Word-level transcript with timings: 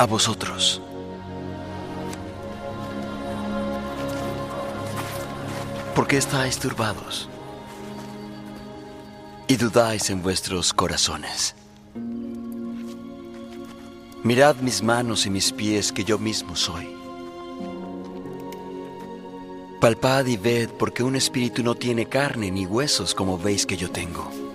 A 0.00 0.06
vosotros. 0.06 0.80
¿Por 5.94 6.06
qué 6.06 6.16
estáis 6.16 6.58
turbados 6.58 7.28
y 9.46 9.56
dudáis 9.56 10.08
en 10.08 10.22
vuestros 10.22 10.72
corazones? 10.72 11.54
Mirad 14.22 14.56
mis 14.62 14.82
manos 14.82 15.26
y 15.26 15.30
mis 15.30 15.52
pies 15.52 15.92
que 15.92 16.02
yo 16.02 16.18
mismo 16.18 16.56
soy. 16.56 16.88
Palpad 19.82 20.24
y 20.24 20.38
ved 20.38 20.70
porque 20.78 21.02
un 21.02 21.14
espíritu 21.14 21.62
no 21.62 21.74
tiene 21.74 22.06
carne 22.06 22.50
ni 22.50 22.64
huesos 22.64 23.14
como 23.14 23.36
veis 23.36 23.66
que 23.66 23.76
yo 23.76 23.90
tengo. 23.90 24.49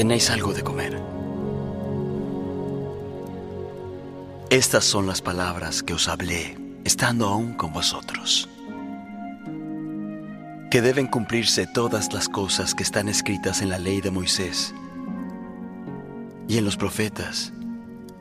¿Tenéis 0.00 0.30
algo 0.30 0.54
de 0.54 0.62
comer? 0.62 0.98
Estas 4.48 4.82
son 4.82 5.06
las 5.06 5.20
palabras 5.20 5.82
que 5.82 5.92
os 5.92 6.08
hablé 6.08 6.56
estando 6.86 7.28
aún 7.28 7.52
con 7.52 7.74
vosotros. 7.74 8.48
Que 10.70 10.80
deben 10.80 11.06
cumplirse 11.06 11.66
todas 11.66 12.14
las 12.14 12.30
cosas 12.30 12.74
que 12.74 12.82
están 12.82 13.10
escritas 13.10 13.60
en 13.60 13.68
la 13.68 13.78
ley 13.78 14.00
de 14.00 14.10
Moisés 14.10 14.74
y 16.48 16.56
en 16.56 16.64
los 16.64 16.78
profetas 16.78 17.52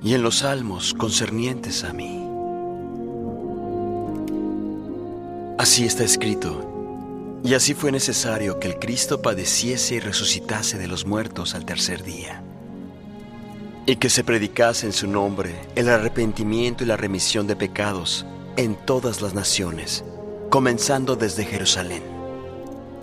y 0.04 0.16
en 0.16 0.22
los 0.22 0.40
salmos 0.40 0.94
concernientes 0.94 1.86
a 1.86 1.94
mí. 1.94 2.28
Así 5.58 5.86
está 5.86 6.04
escrito 6.04 6.79
y 7.44 7.54
así 7.54 7.74
fue 7.74 7.92
necesario 7.92 8.60
que 8.60 8.68
el 8.68 8.80
Cristo 8.80 9.22
padeciese 9.22 9.96
y 9.96 10.00
resucitase 10.00 10.78
de 10.78 10.88
los 10.88 11.06
muertos 11.06 11.56
al 11.56 11.66
tercer 11.66 12.04
día, 12.04 12.44
y 13.86 13.96
que 13.96 14.10
se 14.10 14.24
predicase 14.24 14.86
en 14.86 14.94
su 14.94 15.08
nombre 15.08 15.56
el 15.76 15.90
arrepentimiento 15.90 16.84
y 16.84 16.88
la 16.88 16.98
remisión 16.98 17.48
de 17.48 17.56
pecados 17.56 18.26
en 18.58 18.76
todas 18.76 19.22
las 19.22 19.34
naciones, 19.34 20.04
comenzando 20.50 21.16
desde 21.16 21.46
Jerusalén. 21.46 22.04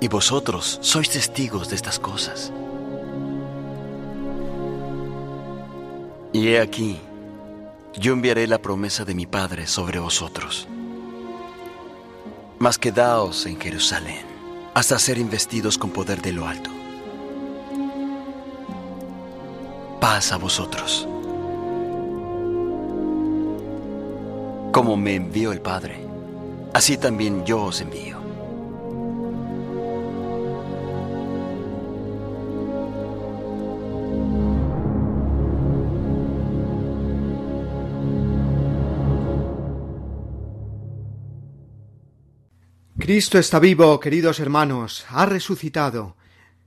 Y 0.00 0.08
vosotros 0.08 0.78
sois 0.82 1.08
testigos 1.08 1.70
de 1.70 1.76
estas 1.76 1.98
cosas. 1.98 2.52
Y 6.34 6.48
he 6.48 6.60
aquí, 6.60 7.00
yo 7.98 8.12
enviaré 8.12 8.46
la 8.46 8.58
promesa 8.58 9.06
de 9.06 9.14
mi 9.14 9.24
Padre 9.24 9.66
sobre 9.66 9.98
vosotros 9.98 10.68
mas 12.58 12.78
quedaos 12.78 13.46
en 13.46 13.60
Jerusalén 13.60 14.24
hasta 14.74 14.98
ser 14.98 15.18
investidos 15.18 15.78
con 15.78 15.90
poder 15.90 16.20
de 16.20 16.32
lo 16.32 16.46
alto. 16.46 16.70
Paz 20.00 20.32
a 20.32 20.36
vosotros. 20.36 21.08
Como 24.72 24.96
me 24.98 25.14
envió 25.14 25.52
el 25.52 25.62
Padre, 25.62 26.06
así 26.74 26.98
también 26.98 27.46
yo 27.46 27.62
os 27.62 27.80
envío. 27.80 28.15
Cristo 43.06 43.38
está 43.38 43.60
vivo, 43.60 44.00
queridos 44.00 44.40
hermanos, 44.40 45.06
ha 45.10 45.26
resucitado. 45.26 46.16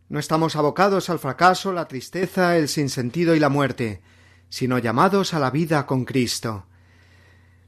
No 0.08 0.20
estamos 0.20 0.56
abocados 0.56 1.10
al 1.10 1.20
fracaso, 1.20 1.74
la 1.74 1.90
tristeza, 1.90 2.56
el 2.56 2.70
sinsentido 2.70 3.36
y 3.36 3.42
la 3.42 3.50
muerte, 3.50 4.02
sino 4.48 4.80
llamados 4.80 5.34
a 5.34 5.40
la 5.40 5.52
vida 5.52 5.86
con 5.86 6.06
Cristo. 6.06 6.66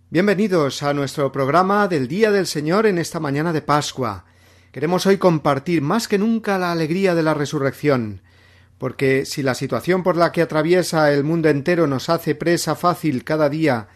Bienvenidos 0.09 0.83
a 0.83 0.93
nuestro 0.93 1.33
programa 1.33 1.89
del 1.89 2.07
Día 2.07 2.31
del 2.31 2.47
Señor 2.47 2.85
en 2.85 2.97
esta 2.97 3.19
mañana 3.19 3.51
de 3.51 3.61
Pascua. 3.61 4.23
Queremos 4.71 5.05
hoy 5.05 5.17
compartir 5.17 5.81
más 5.81 6.07
que 6.07 6.17
nunca 6.17 6.57
la 6.57 6.71
alegría 6.71 7.13
de 7.13 7.23
la 7.23 7.33
resurrección, 7.33 8.21
porque 8.77 9.25
si 9.25 9.43
la 9.43 9.53
situación 9.53 10.01
por 10.01 10.15
la 10.15 10.31
que 10.31 10.43
atraviesa 10.43 11.11
el 11.11 11.25
mundo 11.25 11.49
entero 11.49 11.87
nos 11.87 12.07
hace 12.07 12.35
presa 12.35 12.75
fácil 12.75 13.25
cada 13.25 13.49
día 13.49 13.89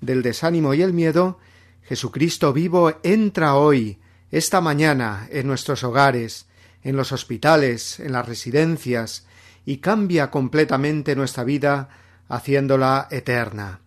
del 0.00 0.22
desánimo 0.22 0.72
y 0.72 0.80
el 0.80 0.94
miedo, 0.94 1.38
Jesucristo 1.82 2.54
vivo 2.54 2.94
entra 3.02 3.56
hoy 3.56 3.98
esta 4.32 4.62
mañana 4.62 5.28
en 5.30 5.46
nuestros 5.46 5.84
hogares, 5.84 6.46
en 6.82 6.96
los 6.96 7.12
hospitales, 7.12 8.00
en 8.00 8.12
las 8.12 8.26
residencias, 8.26 9.26
y 9.64 9.76
cambia 9.76 10.30
completamente 10.30 11.14
nuestra 11.14 11.44
vida, 11.44 11.90
haciéndola 12.28 13.08
eterna. 13.10 13.80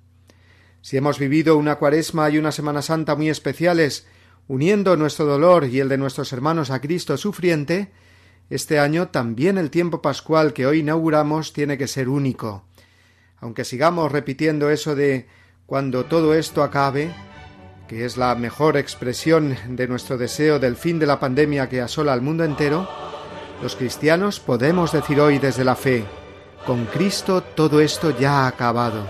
Si 0.81 0.97
hemos 0.97 1.17
vivido 1.17 1.57
una 1.57 1.75
cuaresma 1.75 2.29
y 2.29 2.37
una 2.37 2.51
Semana 2.51 2.83
Santa 2.83 3.15
muy 3.15 3.27
especiales, 3.27 4.05
uniendo 4.47 4.95
nuestro 4.95 5.25
dolor 5.25 5.65
y 5.65 5.79
el 5.79 5.89
de 5.89 5.97
nuestros 5.97 6.31
hermanos 6.31 6.69
a 6.69 6.79
Cristo 6.79 7.17
sufriente, 7.17 7.91
este 8.51 8.77
año 8.77 9.07
también 9.07 9.57
el 9.57 9.71
tiempo 9.71 10.03
pascual 10.03 10.53
que 10.53 10.67
hoy 10.67 10.81
inauguramos 10.81 11.53
tiene 11.53 11.79
que 11.79 11.87
ser 11.87 12.07
único. 12.07 12.65
Aunque 13.37 13.65
sigamos 13.65 14.11
repitiendo 14.11 14.69
eso 14.69 14.95
de 14.95 15.27
cuando 15.65 16.05
todo 16.05 16.35
esto 16.35 16.61
acabe, 16.61 17.11
que 17.87 18.05
es 18.05 18.17
la 18.17 18.33
mejor 18.35 18.77
expresión 18.77 19.55
de 19.67 19.87
nuestro 19.87 20.17
deseo 20.17 20.59
del 20.59 20.75
fin 20.75 20.97
de 20.99 21.05
la 21.05 21.19
pandemia 21.19 21.69
que 21.69 21.81
asola 21.81 22.13
al 22.13 22.21
mundo 22.21 22.43
entero, 22.43 22.89
los 23.61 23.75
cristianos 23.75 24.39
podemos 24.39 24.91
decir 24.91 25.19
hoy 25.19 25.37
desde 25.37 25.63
la 25.63 25.75
fe, 25.75 26.03
con 26.65 26.85
Cristo 26.85 27.41
todo 27.41 27.79
esto 27.79 28.17
ya 28.17 28.41
ha 28.41 28.47
acabado, 28.47 29.05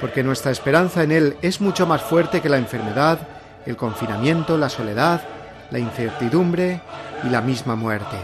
porque 0.00 0.22
nuestra 0.22 0.50
esperanza 0.50 1.02
en 1.02 1.12
Él 1.12 1.36
es 1.42 1.60
mucho 1.60 1.86
más 1.86 2.02
fuerte 2.02 2.40
que 2.40 2.48
la 2.48 2.58
enfermedad, 2.58 3.28
el 3.66 3.76
confinamiento, 3.76 4.56
la 4.56 4.70
soledad, 4.70 5.22
la 5.70 5.78
incertidumbre 5.78 6.80
y 7.22 7.28
la 7.28 7.42
misma 7.42 7.76
muerte. 7.76 8.16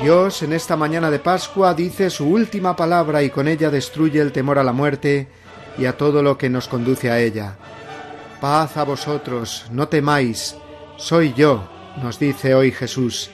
Dios 0.00 0.42
en 0.42 0.52
esta 0.52 0.76
mañana 0.76 1.10
de 1.10 1.18
Pascua 1.18 1.74
dice 1.74 2.10
su 2.10 2.28
última 2.28 2.76
palabra 2.76 3.22
y 3.24 3.30
con 3.30 3.48
ella 3.48 3.70
destruye 3.70 4.20
el 4.20 4.30
temor 4.30 4.58
a 4.58 4.62
la 4.62 4.72
muerte, 4.72 5.26
y 5.78 5.86
a 5.86 5.96
todo 5.96 6.22
lo 6.22 6.38
que 6.38 6.50
nos 6.50 6.68
conduce 6.68 7.10
a 7.10 7.18
ella. 7.18 7.56
Paz 8.40 8.76
a 8.76 8.84
vosotros, 8.84 9.66
no 9.70 9.88
temáis, 9.88 10.56
soy 10.96 11.32
yo, 11.34 11.68
nos 12.02 12.18
dice 12.18 12.54
hoy 12.54 12.72
Jesús, 12.72 13.30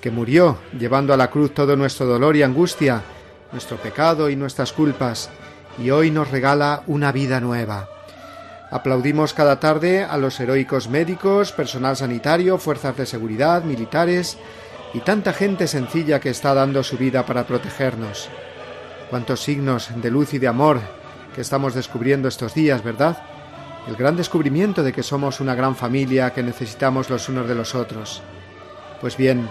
que 0.00 0.10
murió 0.10 0.58
llevando 0.78 1.14
a 1.14 1.16
la 1.16 1.30
cruz 1.30 1.54
todo 1.54 1.76
nuestro 1.76 2.06
dolor 2.06 2.36
y 2.36 2.42
angustia, 2.42 3.02
nuestro 3.52 3.76
pecado 3.76 4.28
y 4.28 4.36
nuestras 4.36 4.72
culpas, 4.72 5.30
y 5.78 5.90
hoy 5.90 6.10
nos 6.10 6.30
regala 6.30 6.82
una 6.86 7.12
vida 7.12 7.40
nueva. 7.40 7.88
Aplaudimos 8.70 9.34
cada 9.34 9.60
tarde 9.60 10.02
a 10.02 10.16
los 10.16 10.40
heroicos 10.40 10.88
médicos, 10.88 11.52
personal 11.52 11.96
sanitario, 11.96 12.56
fuerzas 12.58 12.96
de 12.96 13.04
seguridad, 13.04 13.64
militares 13.64 14.38
y 14.94 15.00
tanta 15.00 15.32
gente 15.32 15.66
sencilla 15.66 16.20
que 16.20 16.30
está 16.30 16.54
dando 16.54 16.82
su 16.82 16.96
vida 16.96 17.26
para 17.26 17.46
protegernos. 17.46 18.28
Cuántos 19.10 19.40
signos 19.40 19.90
de 19.94 20.10
luz 20.10 20.32
y 20.32 20.38
de 20.38 20.48
amor 20.48 20.80
que 21.34 21.40
estamos 21.40 21.74
descubriendo 21.74 22.28
estos 22.28 22.54
días, 22.54 22.82
¿verdad? 22.82 23.22
El 23.88 23.96
gran 23.96 24.16
descubrimiento 24.16 24.82
de 24.82 24.92
que 24.92 25.02
somos 25.02 25.40
una 25.40 25.54
gran 25.54 25.74
familia 25.74 26.32
que 26.32 26.42
necesitamos 26.42 27.10
los 27.10 27.28
unos 27.28 27.48
de 27.48 27.54
los 27.54 27.74
otros. 27.74 28.22
Pues 29.00 29.16
bien, 29.16 29.48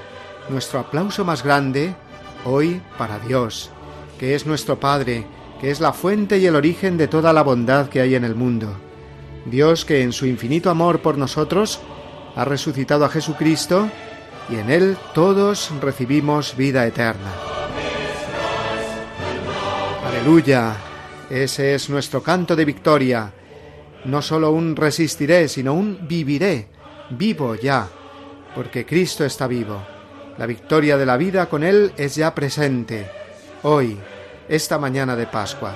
nuestro 0.50 0.80
aplauso 0.80 1.26
más 1.26 1.44
grande 1.44 1.94
hoy 2.46 2.82
para 2.98 3.20
Dios, 3.20 3.72
que 4.20 4.36
es 4.36 4.46
nuestro 4.46 4.80
Padre, 4.80 5.26
que 5.60 5.72
es 5.72 5.80
la 5.80 5.94
fuente 5.94 6.38
y 6.38 6.46
el 6.46 6.56
origen 6.56 6.98
de 6.98 7.08
toda 7.08 7.34
la 7.34 7.44
bondad 7.44 7.90
que 7.90 8.02
hay 8.02 8.16
en 8.16 8.24
el 8.24 8.36
mundo. 8.36 8.76
Dios 9.46 9.86
que 9.86 10.02
en 10.02 10.14
su 10.14 10.26
infinito 10.26 10.70
amor 10.70 11.02
por 11.02 11.18
nosotros 11.18 11.80
ha 12.36 12.46
resucitado 12.46 13.06
a 13.06 13.10
Jesucristo 13.10 13.90
y 14.50 14.56
en 14.56 14.70
Él 14.70 14.98
todos 15.14 15.72
recibimos 15.82 16.56
vida 16.56 16.86
eterna. 16.86 17.32
Aleluya, 20.06 20.76
ese 21.32 21.76
es 21.76 21.90
nuestro 21.90 22.22
canto 22.22 22.58
de 22.58 22.66
victoria. 22.66 23.32
No 24.04 24.22
solo 24.22 24.52
un 24.52 24.76
resistiré, 24.76 25.48
sino 25.48 25.74
un 25.74 26.06
viviré, 26.06 26.68
vivo 27.12 27.56
ya, 27.56 27.88
porque 28.54 28.86
Cristo 28.86 29.24
está 29.24 29.48
vivo. 29.48 29.82
La 30.38 30.46
victoria 30.46 30.98
de 30.98 31.06
la 31.06 31.16
vida 31.16 31.46
con 31.48 31.64
Él 31.64 31.94
es 31.96 32.16
ya 32.16 32.36
presente, 32.36 33.10
hoy, 33.64 33.98
esta 34.50 34.78
mañana 34.78 35.16
de 35.16 35.26
Pascua. 35.26 35.74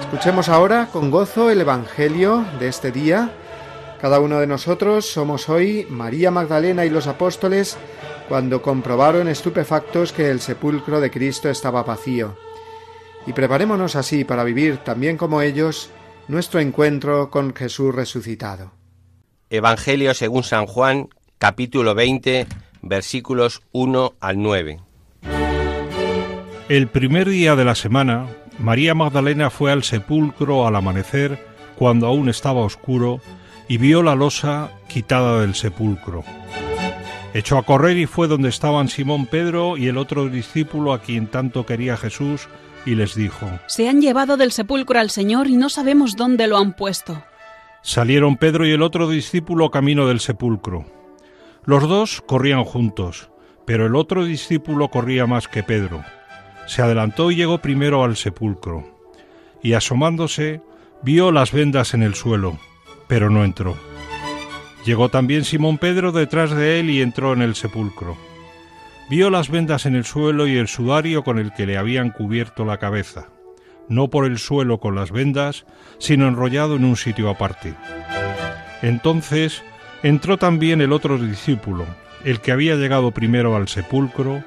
Escuchemos 0.00 0.48
ahora 0.48 0.88
con 0.90 1.10
gozo 1.10 1.50
el 1.50 1.60
Evangelio 1.60 2.46
de 2.58 2.68
este 2.68 2.90
día. 2.90 3.32
Cada 4.00 4.18
uno 4.18 4.40
de 4.40 4.46
nosotros 4.46 5.04
somos 5.04 5.50
hoy 5.50 5.86
María 5.90 6.30
Magdalena 6.30 6.86
y 6.86 6.90
los 6.90 7.06
apóstoles 7.06 7.76
cuando 8.28 8.62
comprobaron 8.62 9.28
estupefactos 9.28 10.12
que 10.12 10.30
el 10.30 10.40
sepulcro 10.40 11.00
de 11.00 11.10
Cristo 11.10 11.48
estaba 11.48 11.82
vacío. 11.82 12.36
Y 13.26 13.32
preparémonos 13.32 13.96
así 13.96 14.24
para 14.24 14.44
vivir 14.44 14.78
también 14.78 15.16
como 15.16 15.42
ellos 15.42 15.90
nuestro 16.28 16.60
encuentro 16.60 17.30
con 17.30 17.54
Jesús 17.54 17.94
resucitado. 17.94 18.72
Evangelio 19.50 20.14
según 20.14 20.44
San 20.44 20.66
Juan, 20.66 21.08
capítulo 21.38 21.94
20, 21.94 22.46
versículos 22.80 23.62
1 23.72 24.14
al 24.20 24.42
9. 24.42 24.80
El 26.68 26.88
primer 26.88 27.28
día 27.28 27.54
de 27.54 27.64
la 27.64 27.74
semana, 27.74 28.28
María 28.58 28.94
Magdalena 28.94 29.50
fue 29.50 29.72
al 29.72 29.82
sepulcro 29.82 30.66
al 30.66 30.76
amanecer, 30.76 31.38
cuando 31.76 32.06
aún 32.06 32.28
estaba 32.28 32.60
oscuro, 32.60 33.20
y 33.68 33.76
vio 33.76 34.02
la 34.02 34.14
losa 34.14 34.70
quitada 34.88 35.40
del 35.40 35.54
sepulcro. 35.54 36.24
Echó 37.34 37.58
a 37.58 37.62
correr 37.62 37.96
y 37.96 38.06
fue 38.06 38.28
donde 38.28 38.48
estaban 38.48 38.88
Simón 38.88 39.26
Pedro 39.26 39.76
y 39.76 39.88
el 39.88 39.96
otro 39.96 40.28
discípulo 40.28 40.92
a 40.92 41.00
quien 41.00 41.26
tanto 41.26 41.64
quería 41.64 41.96
Jesús, 41.96 42.48
y 42.84 42.94
les 42.94 43.14
dijo, 43.14 43.48
Se 43.66 43.88
han 43.88 44.00
llevado 44.00 44.36
del 44.36 44.52
sepulcro 44.52 44.98
al 44.98 45.10
Señor 45.10 45.46
y 45.46 45.56
no 45.56 45.68
sabemos 45.68 46.16
dónde 46.16 46.46
lo 46.46 46.58
han 46.58 46.74
puesto. 46.74 47.22
Salieron 47.82 48.36
Pedro 48.36 48.66
y 48.66 48.72
el 48.72 48.82
otro 48.82 49.08
discípulo 49.08 49.70
camino 49.70 50.06
del 50.06 50.20
sepulcro. 50.20 50.84
Los 51.64 51.88
dos 51.88 52.22
corrían 52.26 52.64
juntos, 52.64 53.30
pero 53.64 53.86
el 53.86 53.94
otro 53.94 54.24
discípulo 54.24 54.88
corría 54.88 55.26
más 55.26 55.48
que 55.48 55.62
Pedro 55.62 56.04
se 56.66 56.82
adelantó 56.82 57.30
y 57.30 57.36
llegó 57.36 57.58
primero 57.58 58.04
al 58.04 58.16
sepulcro, 58.16 58.84
y 59.62 59.74
asomándose 59.74 60.60
vio 61.02 61.32
las 61.32 61.52
vendas 61.52 61.94
en 61.94 62.02
el 62.02 62.14
suelo, 62.14 62.58
pero 63.08 63.30
no 63.30 63.44
entró. 63.44 63.76
Llegó 64.84 65.08
también 65.08 65.44
Simón 65.44 65.78
Pedro 65.78 66.12
detrás 66.12 66.50
de 66.50 66.80
él 66.80 66.90
y 66.90 67.02
entró 67.02 67.32
en 67.32 67.42
el 67.42 67.54
sepulcro. 67.54 68.16
Vio 69.08 69.30
las 69.30 69.48
vendas 69.50 69.86
en 69.86 69.94
el 69.94 70.04
suelo 70.04 70.46
y 70.46 70.56
el 70.56 70.68
sudario 70.68 71.22
con 71.22 71.38
el 71.38 71.52
que 71.52 71.66
le 71.66 71.76
habían 71.76 72.10
cubierto 72.10 72.64
la 72.64 72.78
cabeza, 72.78 73.28
no 73.88 74.08
por 74.08 74.24
el 74.24 74.38
suelo 74.38 74.80
con 74.80 74.94
las 74.94 75.12
vendas, 75.12 75.66
sino 75.98 76.26
enrollado 76.26 76.76
en 76.76 76.84
un 76.84 76.96
sitio 76.96 77.28
aparte. 77.30 77.74
Entonces 78.80 79.62
entró 80.02 80.38
también 80.38 80.80
el 80.80 80.92
otro 80.92 81.18
discípulo, 81.18 81.86
el 82.24 82.40
que 82.40 82.52
había 82.52 82.76
llegado 82.76 83.10
primero 83.10 83.54
al 83.54 83.68
sepulcro, 83.68 84.42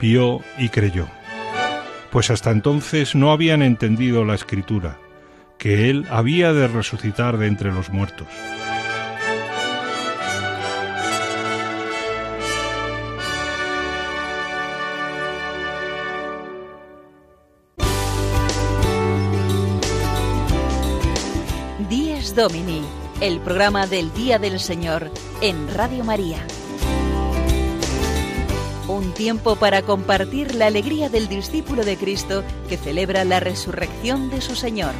vio 0.00 0.40
y 0.58 0.68
creyó 0.68 1.08
pues 2.12 2.30
hasta 2.30 2.50
entonces 2.50 3.14
no 3.14 3.32
habían 3.32 3.62
entendido 3.62 4.26
la 4.26 4.34
escritura, 4.34 4.98
que 5.58 5.88
Él 5.88 6.06
había 6.10 6.52
de 6.52 6.68
resucitar 6.68 7.38
de 7.38 7.46
entre 7.46 7.72
los 7.72 7.88
muertos. 7.88 8.28
Domini, 22.34 22.82
el 23.20 23.40
programa 23.40 23.86
del 23.86 24.12
Día 24.14 24.38
del 24.38 24.58
Señor 24.58 25.10
en 25.42 25.72
Radio 25.74 26.02
María. 26.02 26.38
Un 28.88 29.12
tiempo 29.12 29.56
para 29.56 29.82
compartir 29.82 30.54
la 30.54 30.66
alegría 30.66 31.10
del 31.10 31.28
discípulo 31.28 31.84
de 31.84 31.96
Cristo 31.96 32.42
que 32.68 32.78
celebra 32.78 33.24
la 33.24 33.38
resurrección 33.38 34.30
de 34.30 34.40
su 34.40 34.56
Señor. 34.56 34.94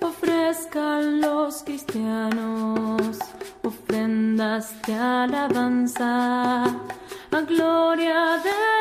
Ofrezcan 0.00 1.20
los 1.20 1.62
cristianos 1.64 3.18
ofrendas 3.62 4.74
de 4.86 4.94
alabanza 4.94 6.64
a 6.64 7.40
gloria 7.46 8.40
de 8.44 8.71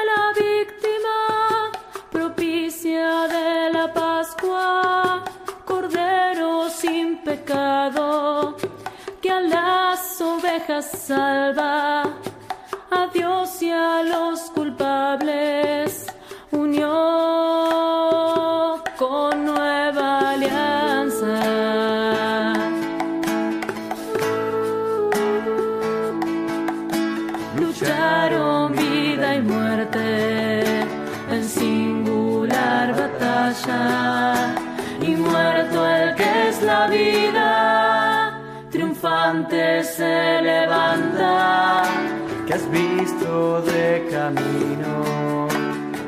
salva, 10.81 12.10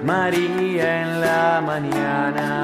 María 0.03 1.01
en 1.01 1.22
la 1.22 1.62
mañana. 1.65 2.62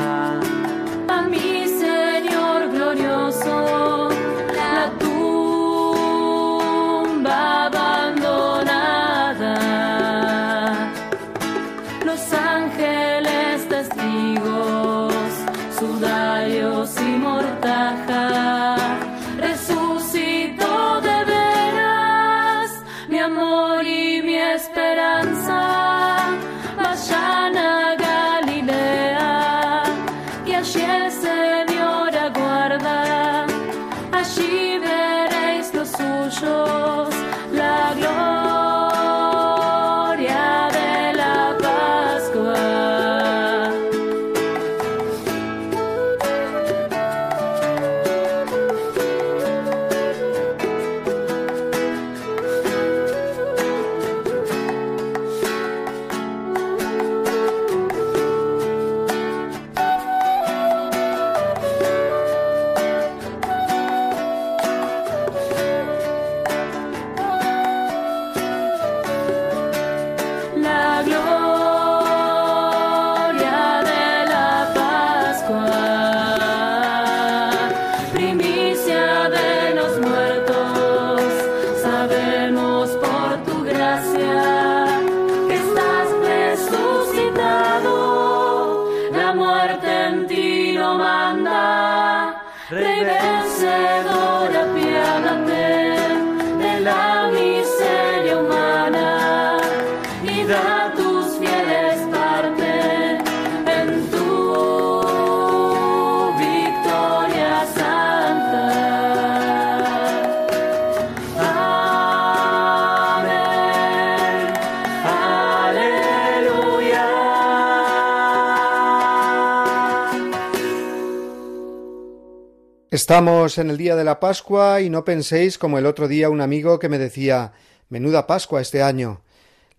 Estamos 123.10 123.58
en 123.58 123.72
el 123.72 123.78
día 123.80 123.96
de 123.96 124.04
la 124.04 124.20
Pascua 124.20 124.82
y 124.82 124.92
no 124.92 125.04
penséis 125.04 125.58
como 125.58 125.80
el 125.80 125.88
otro 125.88 126.08
día 126.08 126.30
un 126.30 126.42
amigo 126.42 126.78
que 126.78 126.90
me 126.90 127.00
decía 127.00 127.54
menuda 127.90 128.28
Pascua 128.28 128.62
este 128.62 128.84
año. 128.84 129.22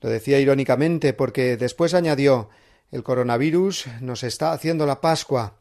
Lo 0.00 0.10
decía 0.10 0.40
irónicamente 0.40 1.12
porque 1.12 1.56
después 1.56 1.94
añadió 1.94 2.48
el 2.90 3.04
coronavirus 3.04 3.86
nos 4.00 4.24
está 4.24 4.50
haciendo 4.50 4.84
la 4.84 5.00
Pascua. 5.00 5.54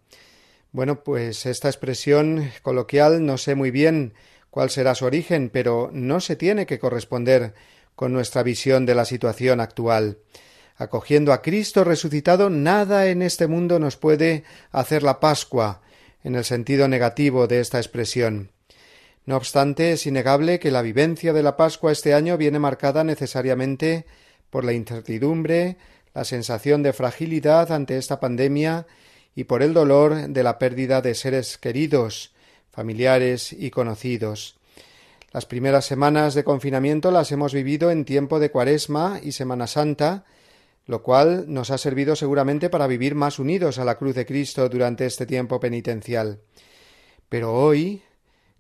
Bueno, 0.72 1.04
pues 1.04 1.46
esta 1.46 1.68
expresión 1.68 2.52
coloquial 2.64 3.24
no 3.24 3.38
sé 3.38 3.54
muy 3.54 3.70
bien 3.70 4.16
cuál 4.50 4.72
será 4.72 4.96
su 4.96 5.06
origen, 5.06 5.52
pero 5.54 5.92
no 5.94 6.22
se 6.22 6.36
tiene 6.36 6.66
que 6.66 6.80
corresponder 6.80 7.54
con 7.96 8.12
nuestra 8.12 8.42
visión 8.42 8.88
de 8.88 8.96
la 8.96 9.06
situación 9.06 9.60
actual. 9.60 10.18
Acogiendo 10.76 11.34
a 11.34 11.44
Cristo 11.44 11.84
resucitado, 11.84 12.50
nada 12.50 13.06
en 13.10 13.22
este 13.22 13.46
mundo 13.46 13.78
nos 13.78 13.96
puede 13.96 14.44
hacer 14.72 15.04
la 15.04 15.20
Pascua, 15.20 15.84
en 16.24 16.36
el 16.36 16.44
sentido 16.44 16.88
negativo 16.88 17.48
de 17.48 17.60
esta 17.60 17.78
expresión. 17.78 18.52
No 19.26 19.38
obstante, 19.38 19.92
es 19.92 20.06
innegable 20.08 20.60
que 20.60 20.72
la 20.72 20.82
vivencia 20.82 21.34
de 21.34 21.44
la 21.44 21.56
Pascua 21.56 21.92
este 21.92 22.14
año 22.14 22.38
viene 22.38 22.60
marcada 22.60 23.04
necesariamente 23.04 24.06
por 24.50 24.64
la 24.64 24.74
incertidumbre, 24.74 25.78
la 26.14 26.24
sensación 26.24 26.82
de 26.84 26.94
fragilidad 26.94 27.72
ante 27.72 27.98
esta 27.98 28.20
pandemia 28.20 28.88
y 29.36 29.44
por 29.44 29.62
el 29.62 29.74
dolor 29.74 30.30
de 30.30 30.44
la 30.44 30.58
pérdida 30.58 31.02
de 31.02 31.14
seres 31.16 31.58
queridos, 31.58 32.34
familiares 32.72 33.54
y 33.54 33.70
conocidos. 33.70 34.58
Las 35.32 35.46
primeras 35.46 35.86
semanas 35.86 36.34
de 36.34 36.44
confinamiento 36.44 37.12
las 37.12 37.32
hemos 37.32 37.54
vivido 37.54 37.92
en 37.92 38.06
tiempo 38.06 38.40
de 38.40 38.50
Cuaresma 38.50 39.20
y 39.22 39.34
Semana 39.34 39.68
Santa, 39.68 40.26
lo 40.90 41.04
cual 41.04 41.46
nos 41.48 41.70
ha 41.70 41.78
servido 41.78 42.16
seguramente 42.16 42.68
para 42.68 42.88
vivir 42.88 43.14
más 43.14 43.38
unidos 43.38 43.78
a 43.78 43.86
la 43.86 44.00
cruz 44.00 44.16
de 44.16 44.26
Cristo 44.26 44.68
durante 44.70 45.06
este 45.06 45.28
tiempo 45.28 45.60
penitencial. 45.60 46.40
Pero 47.30 47.54
hoy, 47.54 48.02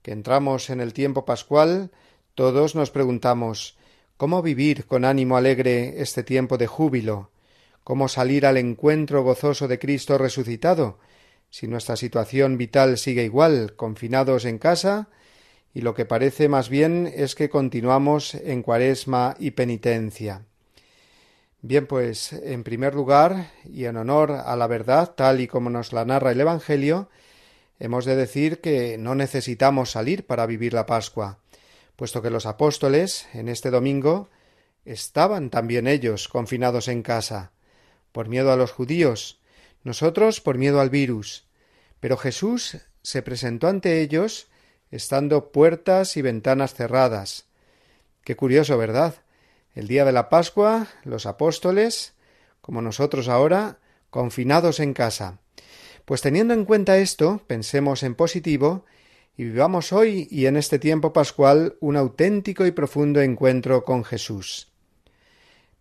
que 0.04 0.12
entramos 0.12 0.70
en 0.70 0.80
el 0.80 0.94
tiempo 0.94 1.26
pascual, 1.26 1.90
todos 2.36 2.76
nos 2.76 2.92
preguntamos 2.92 3.80
¿Cómo 4.16 4.44
vivir 4.44 4.86
con 4.86 5.06
ánimo 5.06 5.38
alegre 5.38 6.04
este 6.04 6.22
tiempo 6.22 6.60
de 6.60 6.68
júbilo? 6.68 7.32
¿Cómo 7.84 8.08
salir 8.08 8.46
al 8.46 8.58
encuentro 8.58 9.24
gozoso 9.24 9.68
de 9.68 9.80
Cristo 9.80 10.20
resucitado? 10.20 11.00
Si 11.50 11.68
nuestra 11.68 11.96
situación 11.96 12.60
vital 12.60 13.00
sigue 13.00 13.24
igual, 13.24 13.76
confinados 13.76 14.46
en 14.46 14.60
casa, 14.60 15.10
y 15.74 15.82
lo 15.82 15.96
que 15.96 16.06
parece 16.06 16.48
más 16.48 16.70
bien 16.70 17.12
es 17.12 17.34
que 17.34 17.50
continuamos 17.50 18.36
en 18.36 18.62
cuaresma 18.62 19.36
y 19.40 19.50
penitencia. 19.52 20.46
Bien, 21.62 21.86
pues 21.88 22.32
en 22.32 22.64
primer 22.64 22.96
lugar, 22.96 23.52
y 23.66 23.84
en 23.84 23.98
honor 23.98 24.32
a 24.32 24.56
la 24.56 24.66
verdad, 24.68 25.14
tal 25.16 25.42
y 25.42 25.48
como 25.48 25.70
nos 25.70 25.92
la 25.92 26.06
narra 26.06 26.32
el 26.32 26.40
Evangelio, 26.40 27.10
hemos 27.80 28.06
de 28.06 28.16
decir 28.16 28.62
que 28.62 28.98
no 28.98 29.14
necesitamos 29.14 29.92
salir 29.92 30.26
para 30.26 30.46
vivir 30.46 30.74
la 30.74 30.86
Pascua, 30.86 31.40
puesto 31.98 32.22
que 32.22 32.30
los 32.30 32.46
apóstoles, 32.46 33.28
en 33.34 33.50
este 33.50 33.72
domingo, 33.72 34.30
estaban 34.86 35.50
también 35.50 35.86
ellos 35.88 36.30
confinados 36.30 36.88
en 36.88 37.04
casa, 37.04 37.52
por 38.14 38.30
miedo 38.30 38.54
a 38.54 38.56
los 38.56 38.72
judíos, 38.72 39.42
nosotros 39.84 40.40
por 40.40 40.58
miedo 40.58 40.80
al 40.80 40.90
virus, 40.90 41.46
pero 42.00 42.16
Jesús 42.16 42.78
se 43.02 43.22
presentó 43.22 43.68
ante 43.68 44.00
ellos 44.00 44.48
estando 44.92 45.52
puertas 45.52 46.16
y 46.16 46.22
ventanas 46.22 46.74
cerradas. 46.74 47.48
Qué 48.24 48.38
curioso, 48.38 48.78
¿verdad? 48.78 49.16
El 49.76 49.88
día 49.88 50.04
de 50.04 50.12
la 50.12 50.30
Pascua, 50.30 50.88
los 51.04 51.26
apóstoles, 51.26 52.14
como 52.62 52.82
nosotros 52.82 53.28
ahora, 53.28 53.78
confinados 54.10 54.80
en 54.80 54.94
casa. 54.94 55.40
Pues 56.06 56.22
teniendo 56.22 56.54
en 56.54 56.66
cuenta 56.66 56.98
esto, 56.98 57.42
pensemos 57.46 58.02
en 58.02 58.16
positivo 58.16 58.86
y 59.38 59.44
vivamos 59.44 59.94
hoy 59.94 60.28
y 60.32 60.48
en 60.48 60.58
este 60.58 60.80
tiempo 60.80 61.14
pascual 61.14 61.78
un 61.80 61.98
auténtico 61.98 62.66
y 62.66 62.72
profundo 62.72 63.22
encuentro 63.22 63.86
con 63.86 64.04
Jesús. 64.04 64.72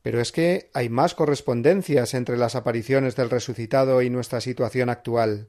Pero 0.02 0.20
es 0.20 0.32
que 0.32 0.70
hay 0.74 0.90
más 0.90 1.14
correspondencias 1.14 2.14
entre 2.14 2.36
las 2.36 2.54
apariciones 2.54 3.16
del 3.16 3.30
resucitado 3.30 4.02
y 4.02 4.10
nuestra 4.10 4.40
situación 4.40 4.90
actual. 4.90 5.48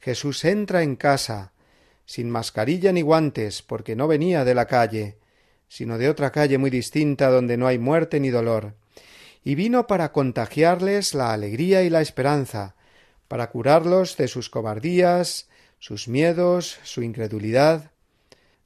Jesús 0.00 0.44
entra 0.44 0.82
en 0.82 0.96
casa, 0.96 1.52
sin 2.04 2.30
mascarilla 2.30 2.92
ni 2.92 3.02
guantes, 3.02 3.62
porque 3.62 3.96
no 3.96 4.08
venía 4.08 4.44
de 4.44 4.54
la 4.54 4.66
calle, 4.66 5.18
sino 5.70 5.98
de 5.98 6.08
otra 6.08 6.32
calle 6.32 6.58
muy 6.58 6.68
distinta 6.68 7.30
donde 7.30 7.56
no 7.56 7.68
hay 7.68 7.78
muerte 7.78 8.18
ni 8.18 8.30
dolor, 8.30 8.74
y 9.44 9.54
vino 9.54 9.86
para 9.86 10.10
contagiarles 10.10 11.14
la 11.14 11.32
alegría 11.32 11.84
y 11.84 11.90
la 11.90 12.00
esperanza, 12.00 12.74
para 13.28 13.50
curarlos 13.50 14.16
de 14.16 14.26
sus 14.26 14.50
cobardías, 14.50 15.48
sus 15.78 16.08
miedos, 16.08 16.80
su 16.82 17.02
incredulidad. 17.02 17.92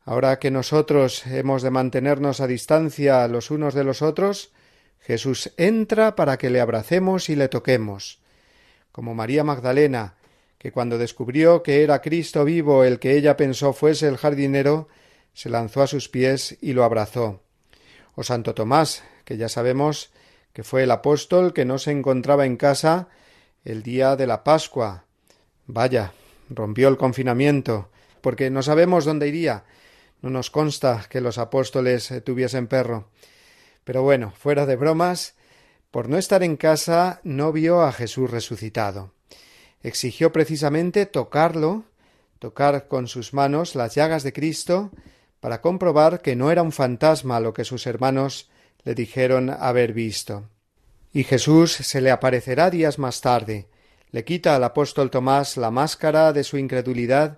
Ahora 0.06 0.38
que 0.38 0.50
nosotros 0.50 1.26
hemos 1.26 1.62
de 1.62 1.70
mantenernos 1.70 2.40
a 2.40 2.46
distancia 2.46 3.28
los 3.28 3.50
unos 3.50 3.74
de 3.74 3.84
los 3.84 4.00
otros, 4.00 4.50
Jesús 5.00 5.52
entra 5.58 6.16
para 6.16 6.38
que 6.38 6.48
le 6.48 6.62
abracemos 6.62 7.28
y 7.28 7.36
le 7.36 7.48
toquemos, 7.48 8.18
como 8.92 9.14
María 9.14 9.44
Magdalena, 9.44 10.14
que 10.56 10.72
cuando 10.72 10.96
descubrió 10.96 11.62
que 11.62 11.82
era 11.82 12.00
Cristo 12.00 12.46
vivo 12.46 12.82
el 12.82 12.98
que 12.98 13.14
ella 13.14 13.36
pensó 13.36 13.74
fuese 13.74 14.08
el 14.08 14.16
jardinero, 14.16 14.88
se 15.34 15.50
lanzó 15.50 15.82
a 15.82 15.86
sus 15.86 16.08
pies 16.08 16.56
y 16.60 16.72
lo 16.72 16.84
abrazó. 16.84 17.42
O 18.14 18.22
Santo 18.22 18.54
Tomás, 18.54 19.02
que 19.24 19.36
ya 19.36 19.48
sabemos 19.48 20.12
que 20.52 20.62
fue 20.62 20.84
el 20.84 20.90
apóstol 20.92 21.52
que 21.52 21.64
no 21.64 21.78
se 21.78 21.90
encontraba 21.90 22.46
en 22.46 22.56
casa 22.56 23.08
el 23.64 23.82
día 23.82 24.16
de 24.16 24.26
la 24.26 24.44
Pascua. 24.44 25.04
Vaya, 25.66 26.12
rompió 26.48 26.88
el 26.88 26.96
confinamiento, 26.96 27.90
porque 28.20 28.50
no 28.50 28.62
sabemos 28.62 29.04
dónde 29.04 29.28
iría. 29.28 29.64
No 30.22 30.30
nos 30.30 30.50
consta 30.50 31.06
que 31.10 31.20
los 31.20 31.38
apóstoles 31.38 32.12
tuviesen 32.24 32.68
perro. 32.68 33.08
Pero 33.84 34.02
bueno, 34.02 34.32
fuera 34.38 34.64
de 34.64 34.76
bromas, 34.76 35.34
por 35.90 36.08
no 36.08 36.18
estar 36.18 36.42
en 36.42 36.56
casa 36.56 37.20
no 37.24 37.52
vio 37.52 37.82
a 37.82 37.92
Jesús 37.92 38.30
resucitado. 38.30 39.12
Exigió 39.82 40.32
precisamente 40.32 41.04
tocarlo, 41.04 41.84
tocar 42.38 42.88
con 42.88 43.06
sus 43.06 43.34
manos 43.34 43.74
las 43.74 43.94
llagas 43.94 44.22
de 44.22 44.32
Cristo, 44.32 44.90
para 45.44 45.60
comprobar 45.60 46.22
que 46.22 46.36
no 46.36 46.50
era 46.50 46.62
un 46.62 46.72
fantasma 46.72 47.38
lo 47.38 47.52
que 47.52 47.66
sus 47.66 47.86
hermanos 47.86 48.48
le 48.82 48.94
dijeron 48.94 49.50
haber 49.50 49.92
visto. 49.92 50.48
Y 51.12 51.24
Jesús 51.24 51.70
se 51.70 52.00
le 52.00 52.10
aparecerá 52.10 52.70
días 52.70 52.98
más 52.98 53.20
tarde, 53.20 53.68
le 54.10 54.24
quita 54.24 54.56
al 54.56 54.64
apóstol 54.64 55.10
Tomás 55.10 55.58
la 55.58 55.70
máscara 55.70 56.32
de 56.32 56.44
su 56.44 56.56
incredulidad 56.56 57.36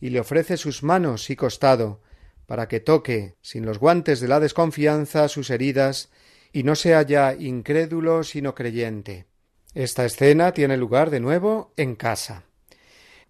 y 0.00 0.10
le 0.10 0.20
ofrece 0.20 0.56
sus 0.56 0.84
manos 0.84 1.30
y 1.30 1.34
costado, 1.34 2.00
para 2.46 2.68
que 2.68 2.78
toque, 2.78 3.34
sin 3.42 3.66
los 3.66 3.80
guantes 3.80 4.20
de 4.20 4.28
la 4.28 4.38
desconfianza, 4.38 5.26
sus 5.26 5.50
heridas, 5.50 6.10
y 6.52 6.62
no 6.62 6.76
sea 6.76 7.02
ya 7.02 7.34
incrédulo 7.34 8.22
sino 8.22 8.54
creyente. 8.54 9.26
Esta 9.74 10.04
escena 10.04 10.52
tiene 10.52 10.76
lugar 10.76 11.10
de 11.10 11.18
nuevo 11.18 11.72
en 11.76 11.96
casa. 11.96 12.47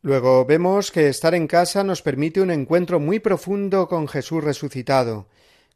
Luego 0.00 0.44
vemos 0.44 0.92
que 0.92 1.08
estar 1.08 1.34
en 1.34 1.48
casa 1.48 1.82
nos 1.82 2.02
permite 2.02 2.40
un 2.40 2.52
encuentro 2.52 3.00
muy 3.00 3.18
profundo 3.18 3.88
con 3.88 4.06
Jesús 4.06 4.44
resucitado, 4.44 5.26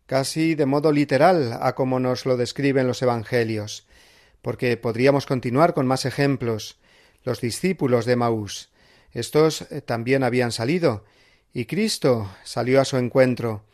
casi 0.07 0.55
de 0.55 0.65
modo 0.65 0.93
literal 0.93 1.59
a 1.61 1.75
como 1.75 1.99
nos 1.99 2.25
lo 2.25 2.37
describen 2.37 2.87
los 2.87 3.03
Evangelios, 3.03 3.87
porque 4.41 4.77
podríamos 4.77 5.27
continuar 5.27 5.75
con 5.75 5.87
más 5.89 6.05
ejemplos. 6.05 6.79
Los 7.25 7.41
discípulos 7.41 8.05
de 8.05 8.17
Maús. 8.17 8.71
Estos 9.13 9.63
eh, 9.63 9.81
también 9.81 10.23
habían 10.23 10.53
salido, 10.53 11.05
y 11.53 11.67
Cristo 11.67 12.31
salió 12.45 12.81
a 12.81 12.85
su 12.85 12.99
encuentro, 12.99 13.65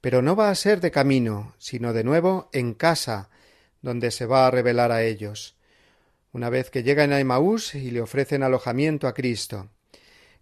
pero 0.00 0.22
no 0.22 0.36
va 0.36 0.50
a 0.50 0.54
ser 0.54 0.80
de 0.80 0.90
camino, 0.90 1.54
sino 1.58 1.92
de 1.92 2.04
nuevo 2.04 2.48
en 2.52 2.74
casa, 2.74 3.28
donde 3.82 4.10
se 4.10 4.26
va 4.26 4.46
a 4.46 4.50
revelar 4.50 4.90
a 4.90 5.02
ellos. 5.02 5.54
Una 6.32 6.50
vez 6.50 6.70
que 6.70 6.82
llegan 6.82 7.12
a 7.12 7.20
Emaús 7.20 7.74
y 7.74 7.90
le 7.90 8.00
ofrecen 8.00 8.42
alojamiento 8.42 9.06
a 9.06 9.14
Cristo. 9.14 9.68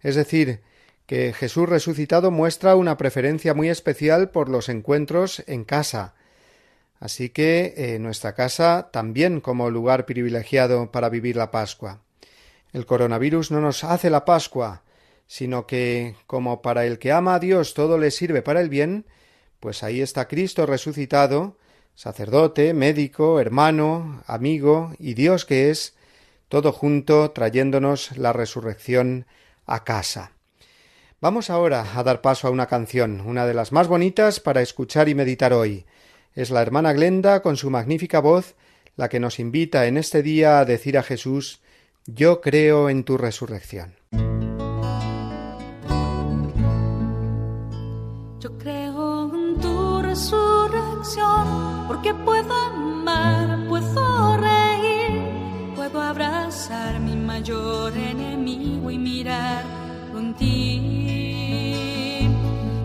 Es 0.01 0.15
decir, 0.15 0.61
que 1.05 1.33
Jesús 1.33 1.69
resucitado 1.69 2.31
muestra 2.31 2.75
una 2.75 2.97
preferencia 2.97 3.53
muy 3.53 3.69
especial 3.69 4.29
por 4.29 4.49
los 4.49 4.69
encuentros 4.69 5.43
en 5.47 5.63
casa. 5.63 6.15
Así 6.99 7.29
que 7.29 7.73
eh, 7.77 7.99
nuestra 7.99 8.33
casa 8.33 8.89
también 8.91 9.39
como 9.39 9.69
lugar 9.69 10.05
privilegiado 10.05 10.91
para 10.91 11.09
vivir 11.09 11.35
la 11.35 11.51
Pascua. 11.51 12.01
El 12.73 12.85
coronavirus 12.85 13.51
no 13.51 13.61
nos 13.61 13.83
hace 13.83 14.09
la 14.09 14.25
Pascua, 14.25 14.83
sino 15.27 15.65
que, 15.67 16.15
como 16.25 16.61
para 16.61 16.85
el 16.85 16.99
que 16.99 17.11
ama 17.11 17.35
a 17.35 17.39
Dios 17.39 17.73
todo 17.73 17.97
le 17.97 18.11
sirve 18.11 18.41
para 18.41 18.61
el 18.61 18.69
bien, 18.69 19.05
pues 19.59 19.83
ahí 19.83 20.01
está 20.01 20.27
Cristo 20.27 20.65
resucitado, 20.65 21.57
sacerdote, 21.95 22.73
médico, 22.73 23.39
hermano, 23.39 24.23
amigo 24.27 24.93
y 24.99 25.13
Dios 25.13 25.45
que 25.45 25.69
es, 25.69 25.95
todo 26.49 26.71
junto 26.71 27.31
trayéndonos 27.31 28.17
la 28.17 28.33
resurrección 28.33 29.25
a 29.67 29.83
casa. 29.83 30.31
Vamos 31.21 31.49
ahora 31.49 31.85
a 31.95 32.03
dar 32.03 32.21
paso 32.21 32.47
a 32.47 32.51
una 32.51 32.65
canción, 32.65 33.21
una 33.21 33.45
de 33.45 33.53
las 33.53 33.71
más 33.71 33.87
bonitas 33.87 34.39
para 34.39 34.61
escuchar 34.61 35.09
y 35.09 35.15
meditar 35.15 35.53
hoy. 35.53 35.85
Es 36.33 36.49
la 36.49 36.61
hermana 36.61 36.93
Glenda 36.93 37.41
con 37.41 37.57
su 37.57 37.69
magnífica 37.69 38.19
voz 38.19 38.55
la 38.95 39.09
que 39.09 39.19
nos 39.19 39.39
invita 39.39 39.85
en 39.85 39.97
este 39.97 40.23
día 40.23 40.59
a 40.59 40.65
decir 40.65 40.97
a 40.97 41.03
Jesús 41.03 41.61
Yo 42.05 42.41
creo 42.41 42.89
en 42.89 43.03
tu 43.03 43.17
resurrección. 43.17 43.95
Yo 48.39 48.57
creo 48.57 49.33
en 49.33 49.59
tu 49.59 50.01
resurrección 50.01 51.87
porque 51.87 52.13
puedo 52.13 52.53
amar, 52.53 53.67
puedo 53.67 54.37
reír, 54.37 55.21
puedo 55.75 56.01
abrazar 56.01 56.99
mi 56.99 57.16
mayor 57.37 57.93
enemigo 57.95 58.89
y 58.89 58.97
mirar 58.97 59.63
en 60.17 60.33
ti. 60.33 62.27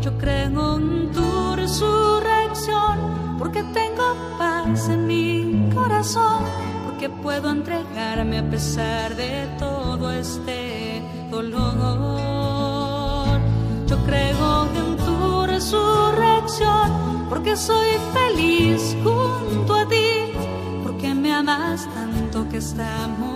Yo 0.03 0.13
creo 0.19 0.77
en 0.77 1.11
tu 1.11 1.57
resurrección 1.57 3.39
porque 3.39 3.63
tengo 3.73 4.15
paz 4.39 4.91
en 4.91 5.07
mi 5.07 5.71
corazón, 5.75 6.45
porque 6.85 7.09
puedo 7.09 7.51
entregarme 7.51 8.41
a 8.41 8.51
pesar 8.51 9.17
de 9.17 9.49
todo 9.59 10.13
este 10.13 11.01
dolor. 11.31 13.41
Yo 13.87 13.97
creo 14.05 14.67
en 14.67 14.99
tu 14.99 15.47
resurrección 15.47 17.25
porque 17.31 17.57
soy 17.57 17.93
feliz 18.13 18.95
junto 19.03 19.77
a 19.77 19.89
ti, 19.89 20.35
porque 20.83 21.15
me 21.15 21.33
amas 21.33 21.89
tanto 21.95 22.47
que 22.51 22.59
hasta 22.59 23.09
moriste 23.09 23.32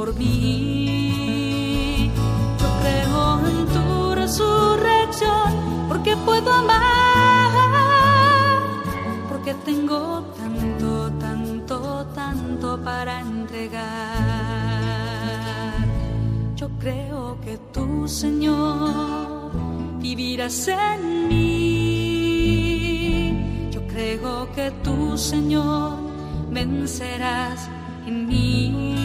por 0.00 0.10
mí. 0.16 1.60
Yo 2.60 2.68
creo 2.82 3.22
en 3.50 3.58
tu 3.74 4.14
resurrección 4.14 5.48
porque 5.88 6.12
puedo 6.16 6.50
amar, 6.62 7.50
porque 9.28 9.52
tengo 9.68 10.00
tanto, 10.38 10.90
tanto, 11.24 11.76
tanto 12.14 12.82
para 12.82 13.20
entregar. 13.20 13.84
Yo 16.56 16.70
creo 16.82 17.38
que 17.44 17.58
tú, 17.74 18.08
Señor, 18.08 19.50
vivirás 20.00 20.68
en 20.68 21.28
mí. 21.28 22.60
Yo 23.70 23.86
creo 23.86 24.50
que 24.54 24.70
tú, 24.82 25.18
Señor, 25.18 25.98
vencerás 26.50 27.68
en 28.06 28.26
mí. 28.26 28.99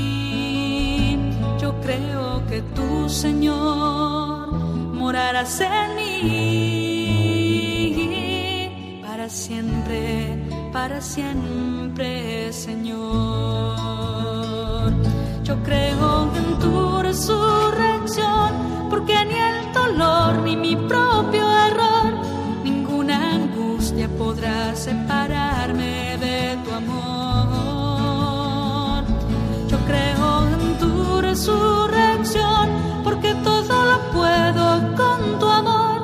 Creo 1.85 2.43
que 2.47 2.61
tú, 2.73 3.07
Señor, 3.07 4.51
morarás 4.51 5.61
en 5.61 5.95
mí 5.95 6.15
para 9.05 9.29
siempre, 9.29 10.43
para 10.73 10.99
siempre, 10.99 12.51
Señor. 12.51 12.95
Yo 15.43 15.61
creo 15.63 16.31
en 16.35 16.57
tu 16.59 17.03
resurrección, 17.03 18.87
porque 18.89 19.23
ni 19.25 19.35
el 19.35 19.71
dolor 19.71 20.41
ni 20.41 20.55
mi 20.55 20.75
propio 20.75 21.04
resurrección, 31.45 32.69
porque 33.03 33.35
todo 33.43 33.85
lo 33.85 33.99
puedo 34.11 34.95
con 34.95 35.39
tu 35.39 35.47
amor, 35.47 36.01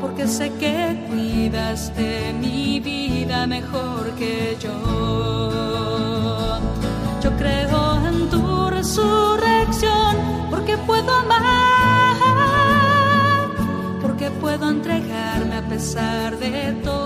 porque 0.00 0.28
sé 0.28 0.52
que 0.60 0.96
cuidas 1.08 1.92
de 1.96 2.32
mi 2.32 2.78
vida 2.78 3.48
mejor 3.48 4.12
que 4.12 4.56
yo. 4.60 4.72
Yo 7.20 7.36
creo 7.36 8.06
en 8.06 8.30
tu 8.30 8.70
resurrección, 8.70 10.16
porque 10.50 10.78
puedo 10.78 11.12
amar, 11.12 11.42
porque 14.00 14.30
puedo 14.30 14.68
entregarme 14.70 15.56
a 15.56 15.62
pesar 15.62 16.38
de 16.38 16.74
todo 16.84 17.05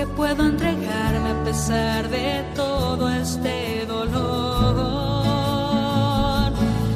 porque 0.00 0.16
puedo 0.16 0.46
entregarme 0.46 1.30
a 1.30 1.44
pesar 1.44 2.08
de 2.08 2.42
todo 2.54 3.10
este 3.10 3.84
dolor. 3.86 4.12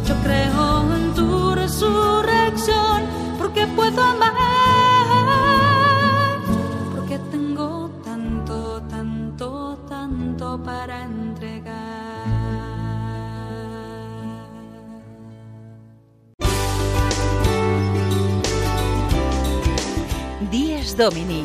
Yo 0.06 0.14
creo 0.22 0.94
en 0.96 1.14
tu 1.14 1.54
resurrección, 1.54 3.02
porque 3.38 3.66
puedo 3.66 4.02
amar, 4.02 4.34
porque 6.94 7.18
tengo 7.30 7.90
tanto, 8.04 8.82
tanto, 8.88 9.76
tanto 9.88 10.62
para 10.62 11.02
entregar. 11.02 11.74
Días 20.50 20.96
Domini, 20.96 21.44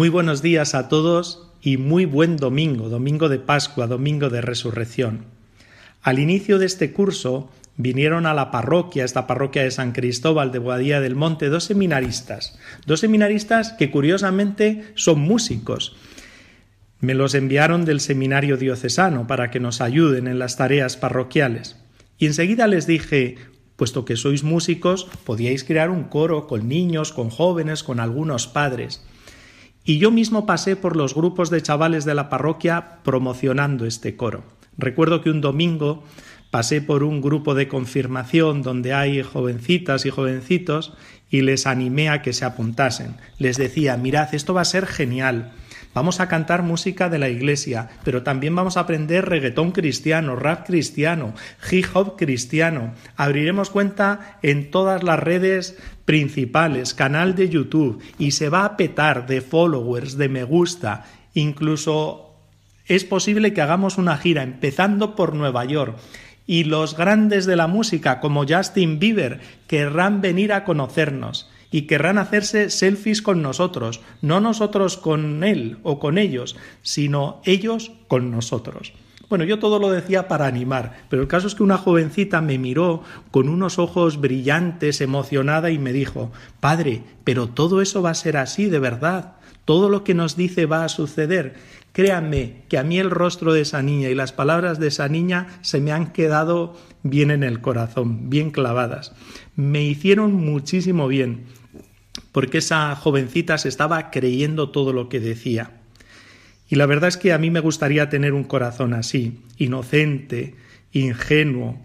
Muy 0.00 0.08
buenos 0.08 0.40
días 0.40 0.74
a 0.74 0.88
todos 0.88 1.46
y 1.60 1.76
muy 1.76 2.06
buen 2.06 2.38
domingo, 2.38 2.88
domingo 2.88 3.28
de 3.28 3.38
Pascua, 3.38 3.86
domingo 3.86 4.30
de 4.30 4.40
Resurrección. 4.40 5.26
Al 6.00 6.18
inicio 6.18 6.58
de 6.58 6.64
este 6.64 6.94
curso 6.94 7.50
vinieron 7.76 8.24
a 8.24 8.32
la 8.32 8.50
parroquia, 8.50 9.04
esta 9.04 9.26
parroquia 9.26 9.62
de 9.62 9.70
San 9.70 9.92
Cristóbal 9.92 10.52
de 10.52 10.58
Boadía 10.58 11.02
del 11.02 11.16
Monte, 11.16 11.50
dos 11.50 11.64
seminaristas, 11.64 12.58
dos 12.86 13.00
seminaristas 13.00 13.74
que 13.74 13.90
curiosamente 13.90 14.90
son 14.94 15.20
músicos. 15.20 15.94
Me 17.00 17.12
los 17.12 17.34
enviaron 17.34 17.84
del 17.84 18.00
seminario 18.00 18.56
diocesano 18.56 19.26
para 19.26 19.50
que 19.50 19.60
nos 19.60 19.82
ayuden 19.82 20.28
en 20.28 20.38
las 20.38 20.56
tareas 20.56 20.96
parroquiales. 20.96 21.76
Y 22.16 22.24
enseguida 22.24 22.68
les 22.68 22.86
dije, 22.86 23.36
puesto 23.76 24.06
que 24.06 24.16
sois 24.16 24.44
músicos, 24.44 25.08
podíais 25.26 25.62
crear 25.62 25.90
un 25.90 26.04
coro 26.04 26.46
con 26.46 26.70
niños, 26.70 27.12
con 27.12 27.28
jóvenes, 27.28 27.82
con 27.82 28.00
algunos 28.00 28.46
padres. 28.46 29.04
Y 29.84 29.98
yo 29.98 30.10
mismo 30.10 30.46
pasé 30.46 30.76
por 30.76 30.96
los 30.96 31.14
grupos 31.14 31.50
de 31.50 31.62
chavales 31.62 32.04
de 32.04 32.14
la 32.14 32.28
parroquia 32.28 32.98
promocionando 33.02 33.86
este 33.86 34.16
coro. 34.16 34.44
Recuerdo 34.76 35.22
que 35.22 35.30
un 35.30 35.40
domingo 35.40 36.04
pasé 36.50 36.82
por 36.82 37.02
un 37.02 37.20
grupo 37.20 37.54
de 37.54 37.68
confirmación 37.68 38.62
donde 38.62 38.92
hay 38.92 39.22
jovencitas 39.22 40.04
y 40.04 40.10
jovencitos 40.10 40.92
y 41.30 41.42
les 41.42 41.66
animé 41.66 42.08
a 42.08 42.22
que 42.22 42.32
se 42.32 42.44
apuntasen. 42.44 43.16
Les 43.38 43.56
decía, 43.56 43.96
mirad, 43.96 44.34
esto 44.34 44.52
va 44.52 44.62
a 44.62 44.66
ser 44.66 44.86
genial. 44.86 45.52
Vamos 45.92 46.20
a 46.20 46.28
cantar 46.28 46.62
música 46.62 47.08
de 47.08 47.18
la 47.18 47.28
iglesia, 47.28 47.88
pero 48.04 48.22
también 48.22 48.54
vamos 48.54 48.76
a 48.76 48.80
aprender 48.80 49.28
reggaetón 49.28 49.72
cristiano, 49.72 50.36
rap 50.36 50.64
cristiano, 50.64 51.34
hip 51.68 51.86
hop 51.94 52.16
cristiano. 52.16 52.94
Abriremos 53.16 53.70
cuenta 53.70 54.38
en 54.42 54.70
todas 54.70 55.02
las 55.02 55.18
redes 55.18 55.76
principales, 56.04 56.94
canal 56.94 57.34
de 57.34 57.48
YouTube, 57.48 58.00
y 58.18 58.30
se 58.30 58.48
va 58.48 58.64
a 58.64 58.76
petar 58.76 59.26
de 59.26 59.40
followers, 59.40 60.16
de 60.16 60.28
me 60.28 60.44
gusta, 60.44 61.06
incluso 61.34 62.36
es 62.86 63.04
posible 63.04 63.52
que 63.52 63.60
hagamos 63.60 63.98
una 63.98 64.16
gira 64.16 64.44
empezando 64.44 65.16
por 65.16 65.34
Nueva 65.34 65.64
York. 65.64 65.98
Y 66.46 66.64
los 66.64 66.96
grandes 66.96 67.46
de 67.46 67.56
la 67.56 67.66
música 67.66 68.20
como 68.20 68.46
Justin 68.46 69.00
Bieber 69.00 69.40
querrán 69.66 70.20
venir 70.20 70.52
a 70.52 70.64
conocernos 70.64 71.49
y 71.70 71.82
querrán 71.82 72.18
hacerse 72.18 72.70
selfies 72.70 73.22
con 73.22 73.42
nosotros, 73.42 74.00
no 74.22 74.40
nosotros 74.40 74.96
con 74.96 75.44
él 75.44 75.78
o 75.82 75.98
con 75.98 76.18
ellos, 76.18 76.56
sino 76.82 77.40
ellos 77.44 77.92
con 78.08 78.30
nosotros. 78.30 78.92
Bueno, 79.30 79.44
yo 79.44 79.60
todo 79.60 79.78
lo 79.78 79.90
decía 79.90 80.26
para 80.26 80.48
animar, 80.48 81.04
pero 81.08 81.22
el 81.22 81.28
caso 81.28 81.46
es 81.46 81.54
que 81.54 81.62
una 81.62 81.78
jovencita 81.78 82.40
me 82.40 82.58
miró 82.58 83.04
con 83.30 83.48
unos 83.48 83.78
ojos 83.78 84.20
brillantes, 84.20 85.00
emocionada, 85.00 85.70
y 85.70 85.78
me 85.78 85.92
dijo 85.92 86.32
Padre, 86.58 87.04
pero 87.22 87.48
todo 87.48 87.80
eso 87.80 88.02
va 88.02 88.10
a 88.10 88.14
ser 88.14 88.36
así, 88.36 88.66
de 88.66 88.80
verdad. 88.80 89.36
Todo 89.64 89.88
lo 89.88 90.02
que 90.02 90.14
nos 90.14 90.36
dice 90.36 90.66
va 90.66 90.84
a 90.84 90.88
suceder. 90.88 91.54
Créanme 91.92 92.64
que 92.68 92.76
a 92.76 92.82
mí 92.82 92.98
el 92.98 93.08
rostro 93.08 93.52
de 93.52 93.60
esa 93.60 93.82
niña 93.82 94.08
y 94.08 94.16
las 94.16 94.32
palabras 94.32 94.80
de 94.80 94.88
esa 94.88 95.08
niña 95.08 95.46
se 95.60 95.80
me 95.80 95.92
han 95.92 96.12
quedado 96.12 96.76
bien 97.04 97.30
en 97.30 97.44
el 97.44 97.60
corazón, 97.60 98.30
bien 98.30 98.50
clavadas. 98.50 99.12
Me 99.54 99.84
hicieron 99.84 100.34
muchísimo 100.34 101.06
bien 101.06 101.44
porque 102.32 102.58
esa 102.58 102.94
jovencita 102.96 103.58
se 103.58 103.68
estaba 103.68 104.10
creyendo 104.10 104.70
todo 104.70 104.92
lo 104.92 105.08
que 105.08 105.20
decía. 105.20 105.72
Y 106.68 106.76
la 106.76 106.86
verdad 106.86 107.08
es 107.08 107.16
que 107.16 107.32
a 107.32 107.38
mí 107.38 107.50
me 107.50 107.60
gustaría 107.60 108.08
tener 108.08 108.32
un 108.32 108.44
corazón 108.44 108.94
así, 108.94 109.40
inocente, 109.58 110.54
ingenuo, 110.92 111.80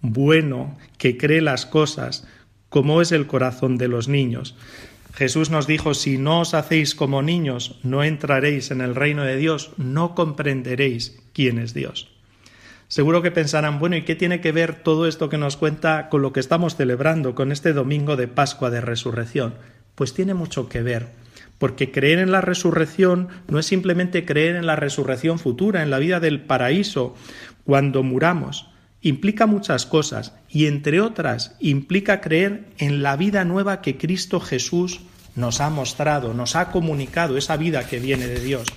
bueno, 0.00 0.78
que 0.96 1.18
cree 1.18 1.42
las 1.42 1.66
cosas, 1.66 2.26
como 2.70 3.02
es 3.02 3.12
el 3.12 3.26
corazón 3.26 3.76
de 3.76 3.88
los 3.88 4.08
niños. 4.08 4.56
Jesús 5.14 5.50
nos 5.50 5.66
dijo, 5.66 5.92
si 5.92 6.18
no 6.18 6.40
os 6.40 6.54
hacéis 6.54 6.94
como 6.94 7.20
niños, 7.20 7.78
no 7.82 8.02
entraréis 8.02 8.70
en 8.70 8.80
el 8.80 8.94
reino 8.94 9.24
de 9.24 9.36
Dios, 9.36 9.72
no 9.76 10.14
comprenderéis 10.14 11.20
quién 11.34 11.58
es 11.58 11.74
Dios. 11.74 12.08
Seguro 12.88 13.22
que 13.22 13.30
pensarán, 13.30 13.78
bueno, 13.78 13.96
¿y 13.96 14.02
qué 14.02 14.16
tiene 14.16 14.40
que 14.40 14.52
ver 14.52 14.82
todo 14.82 15.06
esto 15.06 15.28
que 15.28 15.38
nos 15.38 15.56
cuenta 15.56 16.08
con 16.08 16.22
lo 16.22 16.32
que 16.32 16.40
estamos 16.40 16.76
celebrando, 16.76 17.34
con 17.34 17.52
este 17.52 17.72
domingo 17.72 18.16
de 18.16 18.28
Pascua 18.28 18.70
de 18.70 18.80
Resurrección? 18.80 19.54
Pues 20.00 20.14
tiene 20.14 20.32
mucho 20.32 20.66
que 20.66 20.80
ver, 20.80 21.08
porque 21.58 21.92
creer 21.92 22.20
en 22.20 22.32
la 22.32 22.40
resurrección 22.40 23.28
no 23.48 23.58
es 23.58 23.66
simplemente 23.66 24.24
creer 24.24 24.56
en 24.56 24.64
la 24.64 24.74
resurrección 24.74 25.38
futura, 25.38 25.82
en 25.82 25.90
la 25.90 25.98
vida 25.98 26.20
del 26.20 26.40
paraíso, 26.40 27.14
cuando 27.64 28.02
muramos. 28.02 28.70
Implica 29.02 29.44
muchas 29.44 29.84
cosas 29.84 30.32
y 30.48 30.68
entre 30.68 31.02
otras 31.02 31.54
implica 31.60 32.22
creer 32.22 32.64
en 32.78 33.02
la 33.02 33.14
vida 33.16 33.44
nueva 33.44 33.82
que 33.82 33.98
Cristo 33.98 34.40
Jesús 34.40 35.02
nos 35.36 35.60
ha 35.60 35.68
mostrado, 35.68 36.32
nos 36.32 36.56
ha 36.56 36.70
comunicado, 36.70 37.36
esa 37.36 37.58
vida 37.58 37.86
que 37.86 38.00
viene 38.00 38.26
de 38.26 38.40
Dios, 38.40 38.68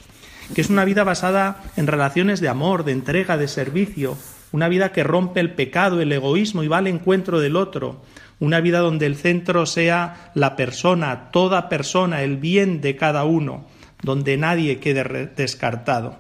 que 0.54 0.60
es 0.60 0.70
una 0.70 0.84
vida 0.84 1.06
basada 1.06 1.64
en 1.78 1.88
relaciones 1.88 2.42
de 2.42 2.50
amor, 2.50 2.84
de 2.84 2.92
entrega, 2.92 3.38
de 3.38 3.48
servicio, 3.48 4.18
una 4.52 4.68
vida 4.68 4.92
que 4.92 5.06
rompe 5.06 5.40
el 5.40 5.54
pecado, 5.54 6.02
el 6.02 6.12
egoísmo 6.12 6.64
y 6.64 6.68
va 6.68 6.80
al 6.80 6.88
encuentro 6.88 7.40
del 7.40 7.56
otro, 7.56 8.02
una 8.40 8.60
vida 8.62 8.80
donde 8.80 9.06
el 9.06 9.16
centro 9.16 9.66
sea 9.66 10.32
la 10.34 10.56
persona, 10.56 11.32
toda 11.32 11.70
persona, 11.70 12.24
el 12.24 12.38
bien 12.38 12.82
de 12.82 12.96
cada 12.96 13.24
uno, 13.24 13.68
donde 14.02 14.38
nadie 14.38 14.80
quede 14.80 15.28
descartado. 15.36 16.20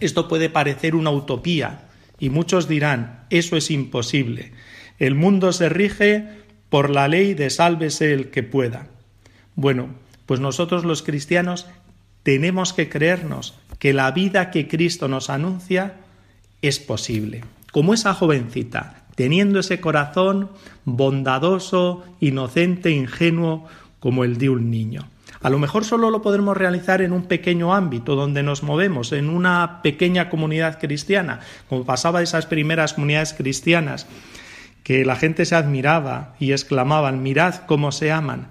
Esto 0.00 0.28
puede 0.28 0.48
parecer 0.48 0.94
una 0.94 1.10
utopía 1.10 1.88
y 2.18 2.30
muchos 2.30 2.68
dirán, 2.68 3.24
eso 3.30 3.56
es 3.56 3.70
imposible. 3.70 4.52
El 4.98 5.14
mundo 5.14 5.52
se 5.52 5.68
rige 5.68 6.26
por 6.68 6.90
la 6.90 7.08
ley 7.08 7.34
de 7.34 7.50
sálvese 7.50 8.12
el 8.12 8.30
que 8.30 8.42
pueda. 8.42 8.88
Bueno, 9.54 9.94
pues 10.26 10.40
nosotros 10.40 10.84
los 10.84 11.02
cristianos 11.02 11.66
tenemos 12.22 12.72
que 12.72 12.88
creernos 12.88 13.58
que 13.78 13.92
la 13.92 14.10
vida 14.10 14.50
que 14.50 14.68
Cristo 14.68 15.08
nos 15.08 15.30
anuncia 15.30 15.94
es 16.62 16.78
posible. 16.78 17.44
Como 17.72 17.94
esa 17.94 18.14
jovencita, 18.14 18.97
teniendo 19.18 19.58
ese 19.58 19.80
corazón 19.80 20.48
bondadoso, 20.84 22.04
inocente, 22.20 22.92
ingenuo, 22.92 23.66
como 23.98 24.22
el 24.22 24.38
de 24.38 24.48
un 24.48 24.70
niño. 24.70 25.08
A 25.40 25.50
lo 25.50 25.58
mejor 25.58 25.84
solo 25.84 26.12
lo 26.12 26.22
podremos 26.22 26.56
realizar 26.56 27.02
en 27.02 27.12
un 27.12 27.24
pequeño 27.24 27.74
ámbito 27.74 28.14
donde 28.14 28.44
nos 28.44 28.62
movemos, 28.62 29.10
en 29.10 29.28
una 29.28 29.82
pequeña 29.82 30.30
comunidad 30.30 30.78
cristiana, 30.78 31.40
como 31.68 31.84
pasaba 31.84 32.22
esas 32.22 32.46
primeras 32.46 32.94
comunidades 32.94 33.34
cristianas, 33.34 34.06
que 34.84 35.04
la 35.04 35.16
gente 35.16 35.46
se 35.46 35.56
admiraba 35.56 36.36
y 36.38 36.52
exclamaban, 36.52 37.20
mirad 37.20 37.56
cómo 37.66 37.90
se 37.90 38.12
aman. 38.12 38.46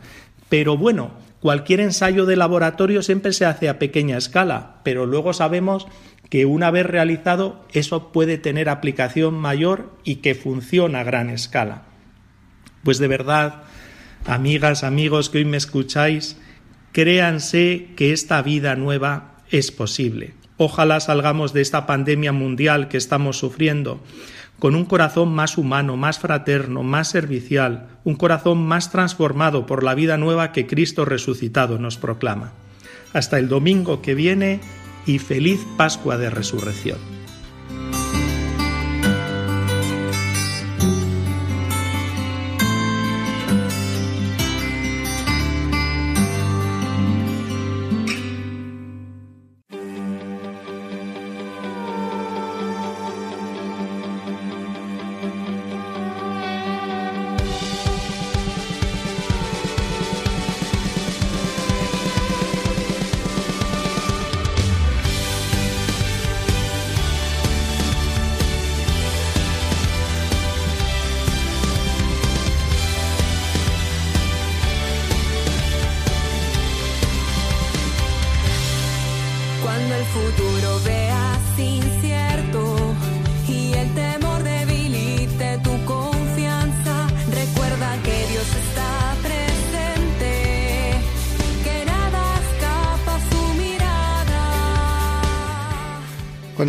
Pero 0.49 0.75
bueno, 0.75 1.11
cualquier 1.39 1.79
ensayo 1.79 2.25
de 2.25 2.35
laboratorio 2.35 3.03
siempre 3.03 3.31
se 3.31 3.45
hace 3.45 3.69
a 3.69 3.79
pequeña 3.79 4.17
escala, 4.17 4.81
pero 4.83 5.05
luego 5.05 5.31
sabemos 5.31 5.87
que 6.29 6.45
una 6.45 6.71
vez 6.71 6.85
realizado 6.85 7.65
eso 7.71 8.11
puede 8.11 8.37
tener 8.37 8.69
aplicación 8.69 9.35
mayor 9.35 9.95
y 10.03 10.17
que 10.17 10.35
funciona 10.35 11.01
a 11.01 11.03
gran 11.03 11.29
escala. 11.29 11.83
Pues 12.83 12.99
de 12.99 13.07
verdad, 13.07 13.63
amigas, 14.25 14.83
amigos 14.83 15.29
que 15.29 15.39
hoy 15.39 15.45
me 15.45 15.57
escucháis, 15.57 16.37
créanse 16.91 17.89
que 17.95 18.11
esta 18.11 18.41
vida 18.41 18.75
nueva 18.75 19.37
es 19.49 19.71
posible. 19.71 20.33
Ojalá 20.57 20.99
salgamos 20.99 21.53
de 21.53 21.61
esta 21.61 21.85
pandemia 21.85 22.31
mundial 22.31 22.87
que 22.89 22.97
estamos 22.97 23.37
sufriendo 23.37 24.01
con 24.59 24.73
un 24.73 24.85
corazón 24.85 25.33
más 25.33 25.57
humano, 25.57 25.97
más 25.97 26.17
fraterno, 26.19 26.81
más 26.81 27.09
servicial, 27.09 27.89
un 28.03 28.15
corazón 28.15 28.65
más 28.65 28.91
transformado 28.91 29.67
por 29.67 29.83
la 29.83 29.93
vida 29.93 30.17
nueva 30.17 30.51
que 30.51 30.65
Cristo 30.65 31.05
resucitado 31.05 31.77
nos 31.77 31.97
proclama. 31.97 32.53
Hasta 33.13 33.37
el 33.37 33.49
domingo 33.49 34.01
que 34.01 34.15
viene 34.15 34.59
y 35.07 35.19
feliz 35.19 35.65
Pascua 35.77 36.17
de 36.17 36.29
Resurrección. 36.29 37.16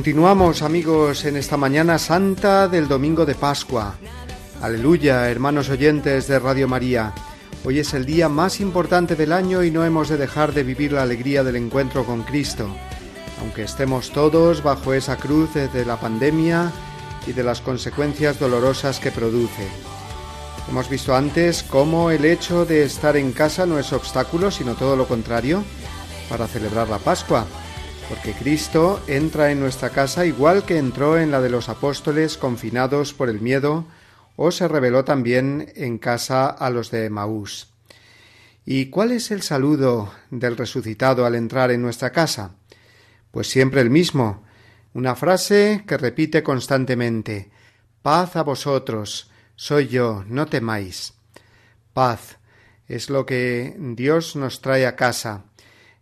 Continuamos 0.08 0.62
amigos 0.62 1.26
en 1.26 1.36
esta 1.36 1.58
mañana 1.58 1.98
santa 1.98 2.66
del 2.66 2.88
domingo 2.88 3.26
de 3.26 3.34
Pascua. 3.34 3.94
Aleluya, 4.62 5.28
hermanos 5.28 5.68
oyentes 5.68 6.26
de 6.26 6.38
Radio 6.38 6.66
María. 6.66 7.12
Hoy 7.62 7.80
es 7.80 7.92
el 7.92 8.06
día 8.06 8.30
más 8.30 8.58
importante 8.60 9.16
del 9.16 9.34
año 9.34 9.62
y 9.62 9.70
no 9.70 9.84
hemos 9.84 10.08
de 10.08 10.16
dejar 10.16 10.54
de 10.54 10.62
vivir 10.62 10.92
la 10.92 11.02
alegría 11.02 11.44
del 11.44 11.56
encuentro 11.56 12.06
con 12.06 12.22
Cristo, 12.22 12.74
aunque 13.42 13.64
estemos 13.64 14.10
todos 14.10 14.62
bajo 14.62 14.94
esa 14.94 15.18
cruz 15.18 15.52
de 15.52 15.84
la 15.84 16.00
pandemia 16.00 16.72
y 17.26 17.34
de 17.34 17.44
las 17.44 17.60
consecuencias 17.60 18.38
dolorosas 18.38 19.00
que 19.00 19.12
produce. 19.12 19.68
Hemos 20.70 20.88
visto 20.88 21.14
antes 21.14 21.62
cómo 21.62 22.10
el 22.10 22.24
hecho 22.24 22.64
de 22.64 22.82
estar 22.82 23.18
en 23.18 23.32
casa 23.32 23.66
no 23.66 23.78
es 23.78 23.92
obstáculo, 23.92 24.50
sino 24.50 24.74
todo 24.74 24.96
lo 24.96 25.06
contrario, 25.06 25.62
para 26.30 26.46
celebrar 26.46 26.88
la 26.88 26.98
Pascua, 26.98 27.46
porque 28.08 28.32
Cristo 28.32 29.02
entra 29.06 29.50
en 29.50 29.60
nuestra 29.60 29.90
casa 29.90 30.24
igual 30.24 30.64
que 30.64 30.78
entró 30.78 31.18
en 31.18 31.30
la 31.30 31.40
de 31.40 31.50
los 31.50 31.68
apóstoles 31.68 32.38
confinados 32.38 33.12
por 33.12 33.28
el 33.28 33.40
miedo, 33.40 33.86
o 34.36 34.50
se 34.50 34.68
reveló 34.68 35.04
también 35.04 35.72
en 35.76 35.98
casa 35.98 36.48
a 36.48 36.70
los 36.70 36.90
de 36.90 37.10
Maús. 37.10 37.68
¿Y 38.64 38.86
cuál 38.86 39.12
es 39.12 39.30
el 39.30 39.42
saludo 39.42 40.12
del 40.30 40.56
resucitado 40.56 41.26
al 41.26 41.34
entrar 41.34 41.70
en 41.70 41.82
nuestra 41.82 42.10
casa? 42.10 42.52
Pues 43.30 43.48
siempre 43.48 43.80
el 43.80 43.90
mismo, 43.90 44.44
una 44.94 45.14
frase 45.14 45.84
que 45.86 45.98
repite 45.98 46.42
constantemente 46.42 47.50
Paz 48.02 48.36
a 48.36 48.42
vosotros, 48.42 49.30
soy 49.56 49.88
yo, 49.88 50.24
no 50.28 50.46
temáis. 50.46 51.14
Paz 51.92 52.38
es 52.86 53.10
lo 53.10 53.26
que 53.26 53.76
Dios 53.78 54.36
nos 54.36 54.62
trae 54.62 54.86
a 54.86 54.96
casa. 54.96 55.44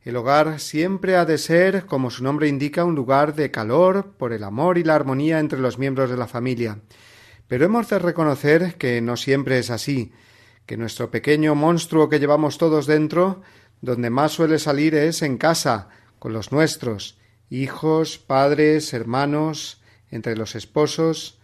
El 0.06 0.14
hogar 0.14 0.60
siempre 0.60 1.16
ha 1.16 1.24
de 1.24 1.36
ser, 1.36 1.84
como 1.84 2.12
su 2.12 2.22
nombre 2.22 2.46
indica, 2.46 2.84
un 2.84 2.94
lugar 2.94 3.34
de 3.34 3.50
calor 3.50 4.12
por 4.16 4.32
el 4.32 4.44
amor 4.44 4.78
y 4.78 4.84
la 4.84 4.94
armonía 4.94 5.40
entre 5.40 5.58
los 5.58 5.80
miembros 5.80 6.08
de 6.08 6.16
la 6.16 6.28
familia. 6.28 6.78
Pero 7.48 7.64
hemos 7.64 7.88
de 7.88 7.98
reconocer 7.98 8.76
que 8.76 9.00
no 9.00 9.16
siempre 9.16 9.58
es 9.58 9.68
así, 9.68 10.12
que 10.64 10.76
nuestro 10.76 11.10
pequeño 11.10 11.56
monstruo 11.56 12.08
que 12.08 12.20
llevamos 12.20 12.56
todos 12.56 12.86
dentro, 12.86 13.42
donde 13.80 14.08
más 14.10 14.30
suele 14.30 14.60
salir 14.60 14.94
es 14.94 15.22
en 15.22 15.38
casa, 15.38 15.88
con 16.20 16.32
los 16.32 16.52
nuestros, 16.52 17.18
hijos, 17.50 18.16
padres, 18.16 18.94
hermanos, 18.94 19.82
entre 20.12 20.36
los 20.36 20.54
esposos, 20.54 21.40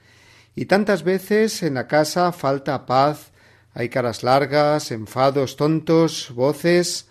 y 0.55 0.67
tantas 0.67 1.03
veces 1.03 1.65
en 1.65 1.75
la 1.75 1.89
casa 1.89 2.31
falta 2.31 2.87
paz, 2.87 3.33
hay 3.75 3.89
caras 3.89 4.23
largas, 4.23 4.93
enfados 4.93 5.57
tontos, 5.57 6.31
voces, 6.33 7.09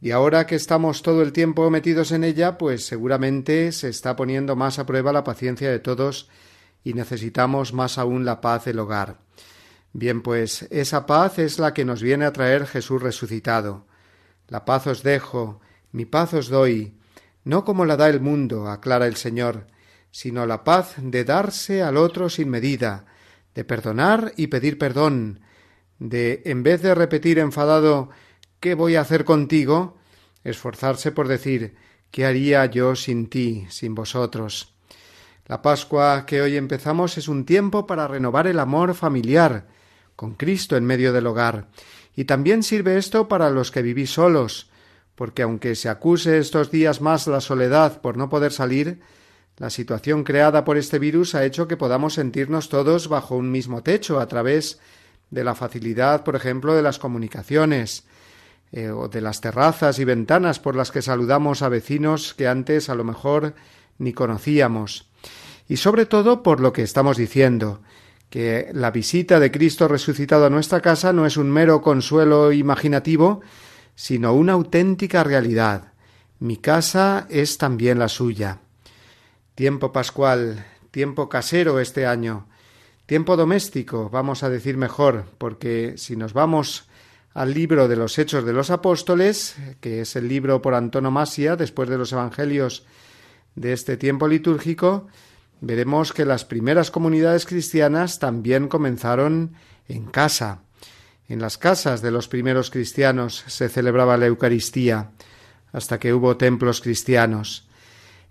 y 0.00 0.10
ahora 0.10 0.46
que 0.46 0.54
estamos 0.54 1.02
todo 1.02 1.22
el 1.22 1.32
tiempo 1.32 1.70
metidos 1.70 2.12
en 2.12 2.24
ella, 2.24 2.58
pues 2.58 2.86
seguramente 2.86 3.72
se 3.72 3.88
está 3.88 4.14
poniendo 4.14 4.54
más 4.54 4.78
a 4.78 4.86
prueba 4.86 5.12
la 5.12 5.24
paciencia 5.24 5.70
de 5.70 5.78
todos 5.78 6.28
y 6.84 6.92
necesitamos 6.92 7.72
más 7.72 7.98
aún 7.98 8.24
la 8.24 8.40
paz 8.40 8.66
del 8.66 8.78
hogar. 8.78 9.18
Bien, 9.92 10.22
pues 10.22 10.68
esa 10.70 11.06
paz 11.06 11.38
es 11.38 11.58
la 11.58 11.72
que 11.72 11.86
nos 11.86 12.02
viene 12.02 12.26
a 12.26 12.32
traer 12.32 12.66
Jesús 12.66 13.02
resucitado. 13.02 13.86
La 14.48 14.64
paz 14.66 14.86
os 14.86 15.02
dejo, 15.02 15.60
mi 15.92 16.04
paz 16.04 16.34
os 16.34 16.48
doy, 16.48 16.98
no 17.44 17.64
como 17.64 17.86
la 17.86 17.96
da 17.96 18.08
el 18.08 18.20
mundo, 18.20 18.68
aclara 18.68 19.06
el 19.06 19.16
Señor, 19.16 19.66
sino 20.10 20.44
la 20.46 20.64
paz 20.64 20.96
de 20.98 21.24
darse 21.24 21.82
al 21.82 21.96
otro 21.96 22.28
sin 22.28 22.50
medida, 22.50 23.06
de 23.54 23.64
perdonar 23.64 24.32
y 24.36 24.48
pedir 24.48 24.78
perdón, 24.78 25.40
de, 25.98 26.42
en 26.44 26.62
vez 26.62 26.82
de 26.82 26.94
repetir 26.94 27.38
enfadado 27.38 28.10
¿qué 28.66 28.74
voy 28.74 28.96
a 28.96 29.00
hacer 29.02 29.24
contigo? 29.24 29.96
esforzarse 30.42 31.12
por 31.12 31.28
decir 31.28 31.76
¿qué 32.10 32.26
haría 32.26 32.66
yo 32.66 32.96
sin 32.96 33.28
ti, 33.28 33.64
sin 33.70 33.94
vosotros? 33.94 34.74
La 35.46 35.62
Pascua 35.62 36.26
que 36.26 36.42
hoy 36.42 36.56
empezamos 36.56 37.16
es 37.16 37.28
un 37.28 37.44
tiempo 37.44 37.86
para 37.86 38.08
renovar 38.08 38.48
el 38.48 38.58
amor 38.58 38.94
familiar, 38.94 39.68
con 40.16 40.34
Cristo 40.34 40.76
en 40.76 40.84
medio 40.84 41.12
del 41.12 41.28
hogar, 41.28 41.68
y 42.16 42.24
también 42.24 42.64
sirve 42.64 42.98
esto 42.98 43.28
para 43.28 43.50
los 43.50 43.70
que 43.70 43.82
vivís 43.82 44.10
solos, 44.10 44.68
porque 45.14 45.42
aunque 45.42 45.76
se 45.76 45.88
acuse 45.88 46.38
estos 46.38 46.72
días 46.72 47.00
más 47.00 47.28
la 47.28 47.40
soledad 47.40 48.00
por 48.00 48.16
no 48.16 48.28
poder 48.28 48.50
salir, 48.50 48.98
la 49.58 49.70
situación 49.70 50.24
creada 50.24 50.64
por 50.64 50.76
este 50.76 50.98
virus 50.98 51.36
ha 51.36 51.44
hecho 51.44 51.68
que 51.68 51.76
podamos 51.76 52.14
sentirnos 52.14 52.68
todos 52.68 53.06
bajo 53.06 53.36
un 53.36 53.52
mismo 53.52 53.84
techo 53.84 54.18
a 54.18 54.26
través 54.26 54.80
de 55.30 55.44
la 55.44 55.54
facilidad, 55.54 56.24
por 56.24 56.34
ejemplo, 56.34 56.74
de 56.74 56.82
las 56.82 56.98
comunicaciones, 56.98 58.04
eh, 58.72 58.90
o 58.90 59.08
de 59.08 59.20
las 59.20 59.40
terrazas 59.40 59.98
y 59.98 60.04
ventanas 60.04 60.58
por 60.58 60.76
las 60.76 60.90
que 60.90 61.02
saludamos 61.02 61.62
a 61.62 61.68
vecinos 61.68 62.34
que 62.34 62.48
antes 62.48 62.88
a 62.88 62.94
lo 62.94 63.04
mejor 63.04 63.54
ni 63.98 64.12
conocíamos. 64.12 65.08
Y 65.68 65.76
sobre 65.76 66.06
todo 66.06 66.42
por 66.42 66.60
lo 66.60 66.72
que 66.72 66.82
estamos 66.82 67.16
diciendo, 67.16 67.80
que 68.30 68.70
la 68.72 68.90
visita 68.90 69.40
de 69.40 69.50
Cristo 69.50 69.88
resucitado 69.88 70.46
a 70.46 70.50
nuestra 70.50 70.80
casa 70.80 71.12
no 71.12 71.26
es 71.26 71.36
un 71.36 71.50
mero 71.50 71.80
consuelo 71.80 72.52
imaginativo, 72.52 73.40
sino 73.94 74.34
una 74.34 74.52
auténtica 74.52 75.24
realidad. 75.24 75.92
Mi 76.38 76.56
casa 76.56 77.26
es 77.30 77.58
también 77.58 77.98
la 77.98 78.08
suya. 78.08 78.60
Tiempo 79.54 79.92
pascual, 79.92 80.66
tiempo 80.90 81.28
casero 81.28 81.80
este 81.80 82.06
año, 82.06 82.46
tiempo 83.06 83.36
doméstico, 83.36 84.10
vamos 84.10 84.42
a 84.42 84.50
decir 84.50 84.76
mejor, 84.76 85.24
porque 85.38 85.94
si 85.96 86.16
nos 86.16 86.32
vamos 86.34 86.88
al 87.36 87.52
libro 87.52 87.86
de 87.86 87.96
los 87.96 88.18
Hechos 88.18 88.46
de 88.46 88.54
los 88.54 88.70
Apóstoles, 88.70 89.56
que 89.80 90.00
es 90.00 90.16
el 90.16 90.26
libro 90.26 90.62
por 90.62 90.72
antonomasia 90.72 91.54
después 91.54 91.86
de 91.86 91.98
los 91.98 92.10
Evangelios 92.12 92.86
de 93.54 93.74
este 93.74 93.98
tiempo 93.98 94.26
litúrgico, 94.26 95.06
veremos 95.60 96.14
que 96.14 96.24
las 96.24 96.46
primeras 96.46 96.90
comunidades 96.90 97.44
cristianas 97.44 98.20
también 98.20 98.68
comenzaron 98.68 99.52
en 99.86 100.06
casa. 100.06 100.62
En 101.28 101.42
las 101.42 101.58
casas 101.58 102.00
de 102.00 102.10
los 102.10 102.26
primeros 102.26 102.70
cristianos 102.70 103.44
se 103.46 103.68
celebraba 103.68 104.16
la 104.16 104.24
Eucaristía, 104.24 105.10
hasta 105.72 105.98
que 105.98 106.14
hubo 106.14 106.38
templos 106.38 106.80
cristianos. 106.80 107.68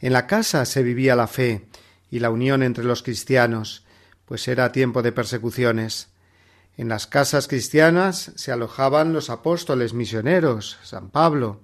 En 0.01 0.13
la 0.13 0.25
casa 0.25 0.65
se 0.65 0.81
vivía 0.81 1.15
la 1.15 1.27
fe 1.27 1.67
y 2.09 2.17
la 2.17 2.31
unión 2.31 2.63
entre 2.63 2.83
los 2.83 3.03
cristianos, 3.03 3.83
pues 4.25 4.47
era 4.47 4.71
tiempo 4.71 5.03
de 5.03 5.11
persecuciones. 5.11 6.07
En 6.77 6.89
las 6.89 7.07
casas 7.07 7.47
cristianas 7.47 8.31
se 8.35 8.51
alojaban 8.51 9.13
los 9.13 9.29
apóstoles 9.29 9.93
misioneros, 9.93 10.77
San 10.83 11.09
Pablo. 11.09 11.61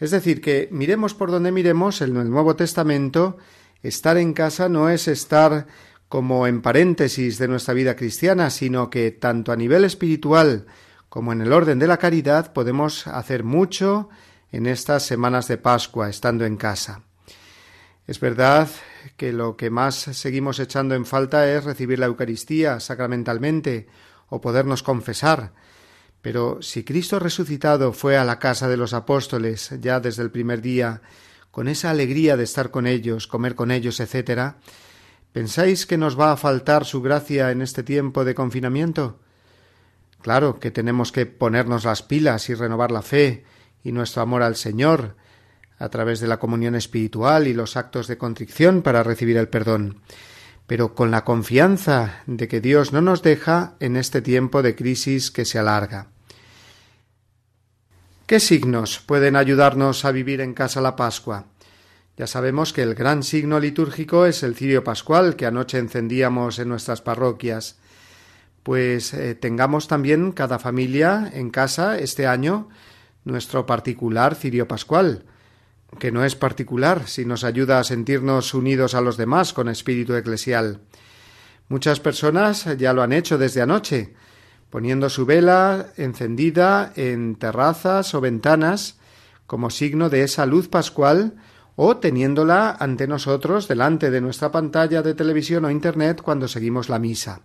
Es 0.00 0.10
decir, 0.10 0.40
que 0.40 0.68
miremos 0.72 1.14
por 1.14 1.30
donde 1.30 1.52
miremos 1.52 2.00
en 2.00 2.16
el 2.16 2.28
Nuevo 2.28 2.56
Testamento, 2.56 3.38
estar 3.82 4.16
en 4.16 4.32
casa 4.32 4.68
no 4.68 4.88
es 4.88 5.06
estar 5.06 5.68
como 6.08 6.46
en 6.46 6.60
paréntesis 6.60 7.38
de 7.38 7.48
nuestra 7.48 7.72
vida 7.72 7.94
cristiana, 7.94 8.50
sino 8.50 8.90
que 8.90 9.12
tanto 9.12 9.52
a 9.52 9.56
nivel 9.56 9.84
espiritual 9.84 10.66
como 11.08 11.32
en 11.32 11.40
el 11.40 11.52
orden 11.52 11.78
de 11.78 11.86
la 11.86 11.98
caridad 11.98 12.52
podemos 12.52 13.06
hacer 13.06 13.44
mucho 13.44 14.08
en 14.50 14.66
estas 14.66 15.04
semanas 15.04 15.46
de 15.46 15.56
Pascua, 15.56 16.10
estando 16.10 16.44
en 16.44 16.56
casa. 16.56 17.02
Es 18.06 18.18
verdad 18.18 18.68
que 19.16 19.32
lo 19.32 19.56
que 19.56 19.70
más 19.70 19.94
seguimos 19.94 20.58
echando 20.58 20.94
en 20.94 21.06
falta 21.06 21.50
es 21.50 21.64
recibir 21.64 21.98
la 21.98 22.06
Eucaristía 22.06 22.80
sacramentalmente 22.80 23.86
o 24.32 24.40
podernos 24.40 24.82
confesar. 24.82 25.52
Pero 26.22 26.62
si 26.62 26.84
Cristo 26.84 27.18
resucitado 27.18 27.92
fue 27.92 28.16
a 28.16 28.24
la 28.24 28.38
casa 28.38 28.66
de 28.66 28.78
los 28.78 28.94
apóstoles 28.94 29.74
ya 29.78 30.00
desde 30.00 30.22
el 30.22 30.30
primer 30.30 30.62
día, 30.62 31.02
con 31.50 31.68
esa 31.68 31.90
alegría 31.90 32.38
de 32.38 32.44
estar 32.44 32.70
con 32.70 32.86
ellos, 32.86 33.26
comer 33.26 33.54
con 33.54 33.70
ellos, 33.70 34.00
etc., 34.00 34.54
¿pensáis 35.32 35.84
que 35.84 35.98
nos 35.98 36.18
va 36.18 36.32
a 36.32 36.38
faltar 36.38 36.86
su 36.86 37.02
gracia 37.02 37.50
en 37.50 37.60
este 37.60 37.82
tiempo 37.82 38.24
de 38.24 38.34
confinamiento? 38.34 39.20
Claro 40.22 40.58
que 40.58 40.70
tenemos 40.70 41.12
que 41.12 41.26
ponernos 41.26 41.84
las 41.84 42.02
pilas 42.02 42.48
y 42.48 42.54
renovar 42.54 42.90
la 42.90 43.02
fe 43.02 43.44
y 43.84 43.92
nuestro 43.92 44.22
amor 44.22 44.42
al 44.42 44.56
Señor, 44.56 45.14
a 45.78 45.90
través 45.90 46.20
de 46.20 46.28
la 46.28 46.38
comunión 46.38 46.74
espiritual 46.74 47.48
y 47.48 47.52
los 47.52 47.76
actos 47.76 48.06
de 48.06 48.16
contrición 48.16 48.80
para 48.80 49.02
recibir 49.02 49.36
el 49.36 49.48
perdón, 49.48 50.00
pero 50.66 50.94
con 50.94 51.10
la 51.10 51.24
confianza 51.24 52.22
de 52.26 52.48
que 52.48 52.60
Dios 52.60 52.92
no 52.92 53.00
nos 53.00 53.22
deja 53.22 53.74
en 53.80 53.96
este 53.96 54.22
tiempo 54.22 54.62
de 54.62 54.74
crisis 54.74 55.30
que 55.30 55.44
se 55.44 55.58
alarga. 55.58 56.08
¿Qué 58.26 58.40
signos 58.40 59.00
pueden 59.00 59.36
ayudarnos 59.36 60.04
a 60.04 60.12
vivir 60.12 60.40
en 60.40 60.54
casa 60.54 60.80
la 60.80 60.96
Pascua? 60.96 61.46
Ya 62.16 62.26
sabemos 62.26 62.72
que 62.72 62.82
el 62.82 62.94
gran 62.94 63.22
signo 63.22 63.58
litúrgico 63.58 64.26
es 64.26 64.42
el 64.42 64.54
cirio 64.54 64.84
pascual 64.84 65.36
que 65.36 65.46
anoche 65.46 65.78
encendíamos 65.78 66.58
en 66.58 66.68
nuestras 66.68 67.02
parroquias. 67.02 67.78
Pues 68.62 69.12
eh, 69.12 69.34
tengamos 69.34 69.88
también 69.88 70.32
cada 70.32 70.58
familia 70.58 71.30
en 71.32 71.50
casa 71.50 71.98
este 71.98 72.26
año 72.26 72.68
nuestro 73.24 73.66
particular 73.66 74.34
cirio 74.34 74.68
pascual, 74.68 75.24
que 75.98 76.12
no 76.12 76.24
es 76.24 76.36
particular 76.36 77.06
si 77.06 77.24
nos 77.24 77.44
ayuda 77.44 77.78
a 77.78 77.84
sentirnos 77.84 78.54
unidos 78.54 78.94
a 78.94 79.00
los 79.00 79.16
demás 79.16 79.52
con 79.52 79.68
espíritu 79.68 80.14
eclesial. 80.14 80.80
Muchas 81.68 82.00
personas 82.00 82.66
ya 82.78 82.92
lo 82.92 83.02
han 83.02 83.12
hecho 83.12 83.38
desde 83.38 83.62
anoche, 83.62 84.14
poniendo 84.70 85.10
su 85.10 85.26
vela 85.26 85.92
encendida 85.96 86.92
en 86.96 87.36
terrazas 87.36 88.14
o 88.14 88.20
ventanas 88.20 88.98
como 89.46 89.70
signo 89.70 90.08
de 90.08 90.22
esa 90.22 90.46
luz 90.46 90.68
pascual 90.68 91.34
o 91.76 91.96
teniéndola 91.96 92.76
ante 92.78 93.06
nosotros 93.06 93.68
delante 93.68 94.10
de 94.10 94.20
nuestra 94.20 94.50
pantalla 94.50 95.02
de 95.02 95.14
televisión 95.14 95.64
o 95.64 95.70
internet 95.70 96.20
cuando 96.22 96.48
seguimos 96.48 96.88
la 96.88 96.98
misa. 96.98 97.40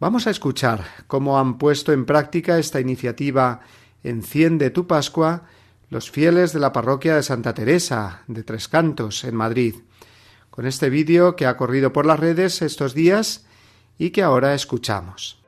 Vamos 0.00 0.26
a 0.26 0.30
escuchar 0.30 0.84
cómo 1.06 1.38
han 1.38 1.58
puesto 1.58 1.92
en 1.92 2.06
práctica 2.06 2.58
esta 2.58 2.80
iniciativa 2.80 3.60
Enciende 4.02 4.70
tu 4.70 4.88
Pascua 4.88 5.44
los 5.92 6.10
fieles 6.10 6.54
de 6.54 6.58
la 6.58 6.72
parroquia 6.72 7.16
de 7.16 7.22
Santa 7.22 7.52
Teresa 7.52 8.22
de 8.26 8.42
Tres 8.44 8.66
Cantos, 8.66 9.24
en 9.24 9.36
Madrid, 9.36 9.74
con 10.48 10.64
este 10.64 10.88
vídeo 10.88 11.36
que 11.36 11.44
ha 11.44 11.58
corrido 11.58 11.92
por 11.92 12.06
las 12.06 12.18
redes 12.18 12.62
estos 12.62 12.94
días 12.94 13.44
y 13.98 14.08
que 14.08 14.22
ahora 14.22 14.54
escuchamos. 14.54 15.44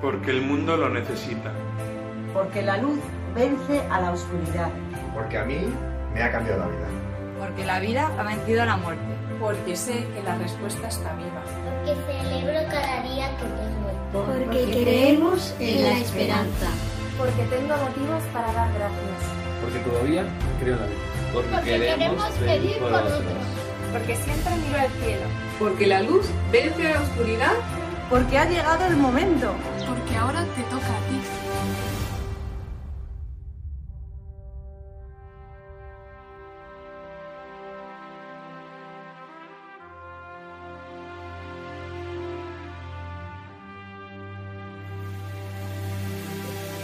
Porque 0.00 0.30
el 0.30 0.40
mundo 0.40 0.78
lo 0.78 0.88
necesita. 0.88 1.52
Porque 2.32 2.62
la 2.62 2.78
luz 2.78 3.00
vence 3.34 3.82
a 3.90 4.00
la 4.00 4.12
oscuridad. 4.12 4.70
Porque 5.14 5.36
a 5.36 5.44
mí 5.44 5.66
me 6.16 6.22
ha 6.22 6.32
cambiado 6.32 6.60
la 6.60 6.66
vida. 6.68 6.88
Porque 7.38 7.64
la 7.66 7.78
vida 7.78 8.10
ha 8.18 8.22
vencido 8.22 8.62
a 8.62 8.66
la 8.66 8.76
muerte. 8.78 9.04
Porque 9.38 9.76
sé 9.76 10.06
que 10.14 10.22
la 10.24 10.34
respuesta 10.36 10.88
está 10.88 11.12
viva. 11.14 11.42
Porque 11.44 11.94
celebro 12.06 12.60
cada 12.70 13.02
día 13.02 13.28
que 13.36 13.44
tengo. 13.44 13.86
Porque, 14.12 14.44
Porque 14.44 14.82
creemos 14.82 15.54
en 15.60 15.82
la 15.84 15.98
esperanza. 15.98 16.68
Porque 17.18 17.42
tengo 17.44 17.76
motivos 17.76 18.22
para 18.32 18.50
dar 18.52 18.72
gracias. 18.72 19.20
Porque 19.60 19.78
todavía 19.80 20.24
creo 20.58 20.74
en 20.74 20.80
la 20.80 20.86
vida. 20.86 21.00
Porque, 21.34 21.50
Porque 21.50 21.70
queremos 21.70 22.30
pedir 22.30 22.78
por 22.78 22.92
otros. 22.94 23.22
Porque 23.92 24.16
siempre 24.16 24.52
miro 24.56 24.80
al 24.80 24.90
cielo. 25.02 25.26
Porque 25.58 25.86
la 25.86 26.00
luz 26.00 26.26
vence 26.50 26.86
a 26.86 26.94
la 26.94 27.02
oscuridad. 27.02 27.52
Porque 28.08 28.38
ha 28.38 28.44
llegado 28.46 28.86
el 28.86 28.96
momento. 28.96 29.52
Porque 29.86 30.16
ahora 30.16 30.44
te 30.56 30.62
toca 30.62 30.86
a 30.86 31.00
ti. 31.08 31.20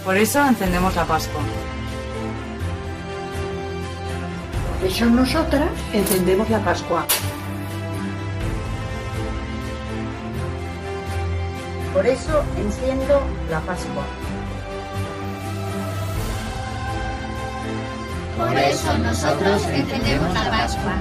Por 0.04 0.16
eso 0.16 0.44
encendemos 0.44 0.96
la 0.96 1.04
Pascua. 1.04 1.40
Por 4.80 4.88
eso 4.88 5.06
nosotras 5.06 5.70
encendemos 5.92 6.50
la 6.50 6.58
Pascua. 6.58 7.06
Por 11.94 12.04
eso 12.04 12.42
enciendo 12.56 13.22
la 13.48 13.60
Pascua. 13.60 14.04
Por 18.36 18.58
eso 18.58 18.98
nosotros 18.98 19.62
encendemos 19.66 20.34
la 20.34 20.50
Pascua. 20.50 20.94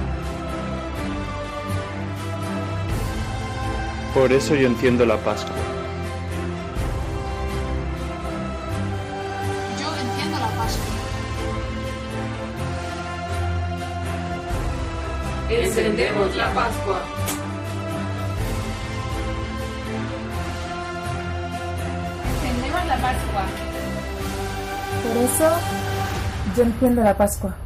Por 4.14 4.32
eso 4.32 4.54
yo 4.54 4.68
enciendo 4.68 5.04
la 5.04 5.16
Pascua. 5.16 5.71
Encendemos 15.54 16.36
la 16.36 16.52
Pascua. 16.54 17.02
Encendemos 22.42 22.86
la 22.86 22.96
Pascua. 22.96 23.44
Por 25.02 25.16
eso 25.16 25.50
yo 26.56 26.62
enciendo 26.62 27.02
la 27.02 27.16
Pascua. 27.16 27.56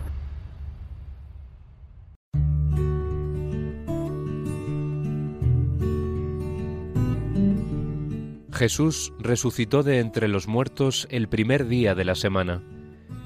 Jesús 8.52 9.12
resucitó 9.18 9.82
de 9.82 9.98
entre 9.98 10.28
los 10.28 10.48
muertos 10.48 11.06
el 11.10 11.28
primer 11.28 11.68
día 11.68 11.94
de 11.94 12.06
la 12.06 12.14
semana. 12.14 12.62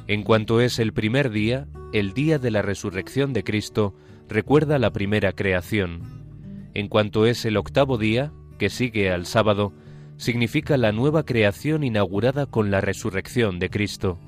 En 0.08 0.24
cuanto 0.24 0.60
es 0.60 0.80
el 0.80 0.92
primer 0.92 1.30
día, 1.30 1.68
el 1.92 2.14
día 2.14 2.40
de 2.40 2.50
la 2.50 2.62
resurrección 2.62 3.32
de 3.32 3.44
Cristo, 3.44 3.94
recuerda 4.30 4.78
la 4.78 4.92
primera 4.92 5.32
creación. 5.32 6.70
En 6.72 6.88
cuanto 6.88 7.26
es 7.26 7.44
el 7.44 7.56
octavo 7.56 7.98
día, 7.98 8.32
que 8.58 8.70
sigue 8.70 9.10
al 9.10 9.26
sábado, 9.26 9.72
significa 10.16 10.76
la 10.76 10.92
nueva 10.92 11.24
creación 11.24 11.82
inaugurada 11.82 12.46
con 12.46 12.70
la 12.70 12.80
resurrección 12.80 13.58
de 13.58 13.70
Cristo. 13.70 14.18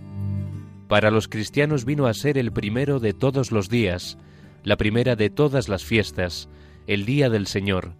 Para 0.88 1.10
los 1.10 1.28
cristianos 1.28 1.84
vino 1.84 2.06
a 2.06 2.14
ser 2.14 2.36
el 2.36 2.52
primero 2.52 2.98
de 2.98 3.14
todos 3.14 3.52
los 3.52 3.68
días, 3.68 4.18
la 4.64 4.76
primera 4.76 5.16
de 5.16 5.30
todas 5.30 5.68
las 5.68 5.84
fiestas, 5.84 6.48
el 6.86 7.06
día 7.06 7.30
del 7.30 7.46
Señor, 7.46 7.94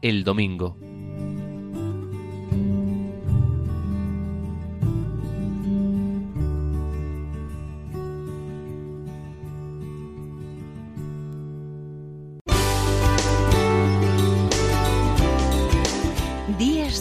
el 0.00 0.24
domingo. 0.24 0.76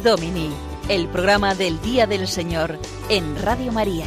Domini, 0.08 0.50
el 0.88 1.10
programa 1.10 1.54
del 1.54 1.82
Día 1.82 2.08
del 2.08 2.30
Señor 2.30 2.80
en 3.10 3.36
Radio 3.42 3.74
María. 3.74 4.06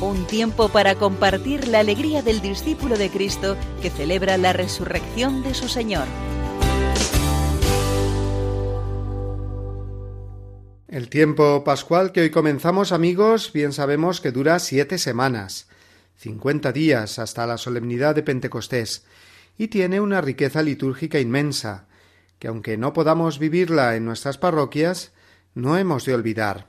Un 0.00 0.26
tiempo 0.26 0.70
para 0.70 0.94
compartir 0.94 1.68
la 1.68 1.80
alegría 1.80 2.22
del 2.22 2.40
discípulo 2.40 2.96
de 2.96 3.10
Cristo 3.10 3.58
que 3.82 3.90
celebra 3.90 4.38
la 4.38 4.54
resurrección 4.54 5.42
de 5.42 5.52
su 5.52 5.68
Señor. 5.68 6.06
El 10.88 11.10
tiempo 11.10 11.62
pascual 11.62 12.12
que 12.12 12.22
hoy 12.22 12.30
comenzamos, 12.30 12.90
amigos, 12.90 13.52
bien 13.52 13.74
sabemos 13.74 14.22
que 14.22 14.32
dura 14.32 14.58
siete 14.60 14.96
semanas, 14.96 15.68
cincuenta 16.16 16.72
días 16.72 17.18
hasta 17.18 17.46
la 17.46 17.58
solemnidad 17.58 18.14
de 18.14 18.22
Pentecostés, 18.22 19.04
y 19.58 19.68
tiene 19.68 20.00
una 20.00 20.22
riqueza 20.22 20.62
litúrgica 20.62 21.20
inmensa, 21.20 21.86
que 22.42 22.48
aunque 22.48 22.76
no 22.76 22.92
podamos 22.92 23.38
vivirla 23.38 23.94
en 23.94 24.04
nuestras 24.04 24.36
parroquias, 24.36 25.12
no 25.54 25.78
hemos 25.78 26.04
de 26.06 26.12
olvidar. 26.12 26.66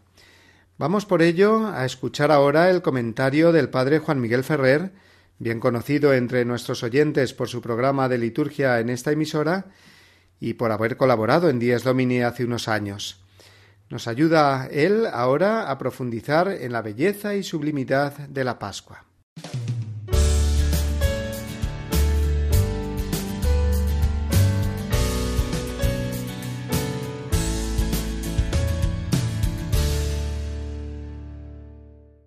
Vamos 0.78 1.08
por 1.08 1.24
ello 1.24 1.66
a 1.66 1.84
escuchar 1.84 2.32
ahora 2.32 2.70
el 2.70 2.84
comentario 2.84 3.52
del 3.52 3.70
padre 3.70 3.98
Juan 3.98 4.22
Miguel 4.22 4.44
Ferrer, 4.44 4.92
bien 5.40 5.60
conocido 5.60 6.14
entre 6.14 6.46
nuestros 6.46 6.84
oyentes 6.84 7.34
por 7.34 7.50
su 7.50 7.60
programa 7.60 8.08
de 8.08 8.20
liturgia 8.20 8.80
en 8.82 8.92
esta 8.92 9.14
emisora 9.14 9.66
y 10.40 10.54
por 10.54 10.72
haber 10.72 10.96
colaborado 10.96 11.50
en 11.50 11.58
Dies 11.58 11.84
Domini 11.84 12.22
hace 12.22 12.46
unos 12.46 12.68
años. 12.68 13.24
Nos 13.90 14.08
ayuda 14.08 14.68
él 14.70 15.08
ahora 15.12 15.72
a 15.72 15.80
profundizar 15.80 16.50
en 16.50 16.72
la 16.72 16.84
belleza 16.84 17.34
y 17.34 17.42
sublimidad 17.42 18.16
de 18.28 18.44
la 18.44 18.60
Pascua. 18.60 19.06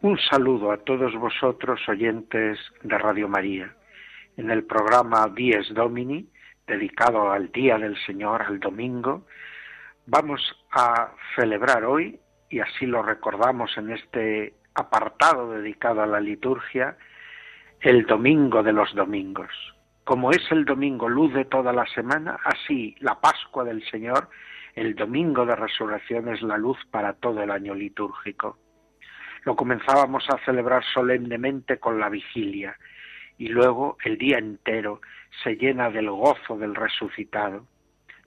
Un 0.07 0.21
saludo 0.21 0.71
a 0.71 0.77
todos 0.77 1.17
vosotros, 1.17 1.81
oyentes 1.89 2.61
de 2.85 2.97
Radio 2.97 3.27
María, 3.27 3.75
en 4.37 4.53
el 4.53 4.63
programa 4.63 5.27
Dies 5.35 5.75
Domini, 5.75 6.31
dedicado 6.65 7.33
al 7.33 7.51
Día 7.51 7.77
del 7.77 7.97
Señor, 8.07 8.43
al 8.43 8.61
domingo. 8.61 9.27
Vamos 10.07 10.41
a 10.71 11.11
celebrar 11.35 11.85
hoy, 11.85 12.21
y 12.49 12.61
así 12.61 12.87
lo 12.87 13.03
recordamos 13.03 13.77
en 13.79 13.91
este 13.91 14.55
apartado 14.77 15.51
dedicado 15.51 16.03
a 16.03 16.07
la 16.07 16.21
liturgia, 16.21 16.97
el 17.81 18.07
domingo 18.07 18.63
de 18.63 18.75
los 18.75 18.95
domingos. 18.95 19.51
Como 20.05 20.31
es 20.31 20.53
el 20.53 20.65
domingo 20.65 21.09
luz 21.09 21.35
de 21.35 21.47
toda 21.47 21.73
la 21.73 21.87
semana, 21.87 22.39
así 22.45 22.95
la 23.01 23.21
Pascua 23.21 23.65
del 23.65 23.85
Señor, 23.91 24.29
el 24.77 24.95
domingo 24.95 25.45
de 25.45 25.57
resurrección 25.57 26.29
es 26.29 26.43
la 26.43 26.59
luz 26.59 26.79
para 26.93 27.15
todo 27.15 27.43
el 27.43 27.51
año 27.51 27.75
litúrgico 27.75 28.57
lo 29.47 29.55
comenzábamos 29.55 30.29
a 30.29 30.45
celebrar 30.45 30.85
solemnemente 30.93 31.79
con 31.79 32.01
la 32.01 32.09
vigilia 32.09 32.77
y 33.39 33.47
luego 33.49 33.97
el 34.05 34.19
día 34.19 34.39
entero 34.39 35.01
se 35.45 35.55
llena 35.55 35.89
del 35.89 36.11
gozo 36.11 36.59
del 36.59 36.75
resucitado. 36.75 37.65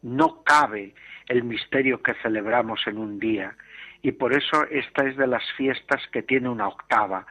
No 0.02 0.44
cabe 0.44 0.96
el 1.28 1.44
misterio 1.44 2.02
que 2.02 2.14
celebramos 2.24 2.88
en 2.88 2.98
un 2.98 3.20
día 3.20 3.54
y 4.02 4.14
por 4.14 4.32
eso 4.32 4.64
esta 4.72 5.06
es 5.06 5.18
de 5.18 5.28
las 5.28 5.44
fiestas 5.58 6.02
que 6.14 6.24
tiene 6.24 6.48
una 6.48 6.70
octava, 6.70 7.26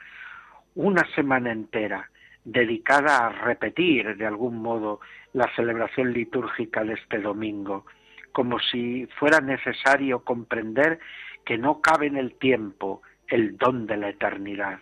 una 0.74 1.06
semana 1.14 1.50
entera 1.50 2.10
dedicada 2.44 3.26
a 3.26 3.30
repetir 3.30 4.18
de 4.18 4.26
algún 4.26 4.60
modo 4.60 5.00
la 5.32 5.50
celebración 5.56 6.12
litúrgica 6.12 6.84
de 6.84 6.92
este 6.92 7.20
domingo, 7.20 7.86
como 8.32 8.58
si 8.58 9.06
fuera 9.18 9.40
necesario 9.40 10.24
comprender 10.24 10.98
que 11.46 11.56
no 11.56 11.80
cabe 11.80 12.08
en 12.08 12.18
el 12.18 12.34
tiempo 12.34 13.00
el 13.28 13.56
don 13.56 13.86
de 13.86 13.96
la 13.96 14.08
eternidad. 14.10 14.80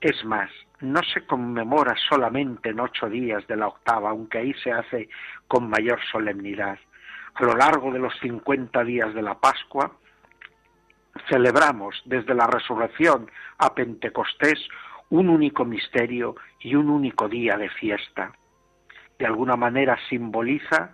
Es 0.00 0.24
más, 0.24 0.50
no 0.80 1.02
se 1.02 1.26
conmemora 1.26 1.94
solamente 2.08 2.70
en 2.70 2.80
ocho 2.80 3.08
días 3.08 3.46
de 3.46 3.56
la 3.56 3.68
octava, 3.68 4.10
aunque 4.10 4.38
ahí 4.38 4.54
se 4.54 4.72
hace 4.72 5.08
con 5.48 5.68
mayor 5.68 6.00
solemnidad. 6.10 6.78
A 7.34 7.44
lo 7.44 7.54
largo 7.54 7.90
de 7.92 7.98
los 7.98 8.14
cincuenta 8.20 8.84
días 8.84 9.12
de 9.14 9.22
la 9.22 9.38
Pascua, 9.38 9.92
celebramos 11.28 12.00
desde 12.04 12.34
la 12.34 12.46
resurrección 12.46 13.30
a 13.58 13.74
Pentecostés 13.74 14.68
un 15.08 15.28
único 15.28 15.64
misterio 15.64 16.36
y 16.60 16.74
un 16.74 16.90
único 16.90 17.28
día 17.28 17.56
de 17.56 17.68
fiesta. 17.70 18.32
De 19.18 19.26
alguna 19.26 19.56
manera 19.56 19.98
simboliza 20.08 20.92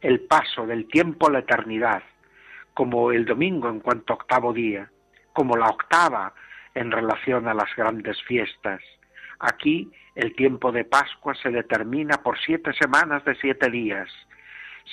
el 0.00 0.20
paso 0.20 0.66
del 0.66 0.86
tiempo 0.86 1.28
a 1.28 1.32
la 1.32 1.38
eternidad, 1.40 2.02
como 2.72 3.10
el 3.10 3.24
domingo 3.24 3.68
en 3.68 3.80
cuanto 3.80 4.14
octavo 4.14 4.52
día, 4.52 4.90
como 5.34 5.58
la 5.58 5.66
octava 5.66 6.32
en 6.74 6.90
relación 6.90 7.46
a 7.46 7.54
las 7.54 7.68
grandes 7.76 8.22
fiestas. 8.22 8.80
Aquí 9.40 9.90
el 10.14 10.34
tiempo 10.34 10.72
de 10.72 10.84
Pascua 10.84 11.34
se 11.34 11.50
determina 11.50 12.22
por 12.22 12.38
siete 12.38 12.72
semanas 12.72 13.22
de 13.26 13.34
siete 13.34 13.68
días. 13.68 14.08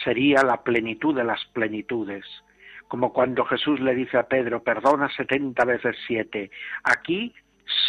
Sería 0.03 0.41
la 0.43 0.63
plenitud 0.63 1.15
de 1.15 1.23
las 1.23 1.45
plenitudes, 1.53 2.25
como 2.87 3.13
cuando 3.13 3.45
Jesús 3.45 3.79
le 3.79 3.95
dice 3.95 4.17
a 4.17 4.27
Pedro, 4.27 4.63
perdona 4.63 5.09
setenta 5.15 5.63
veces 5.63 5.95
siete. 6.07 6.51
Aquí 6.83 7.33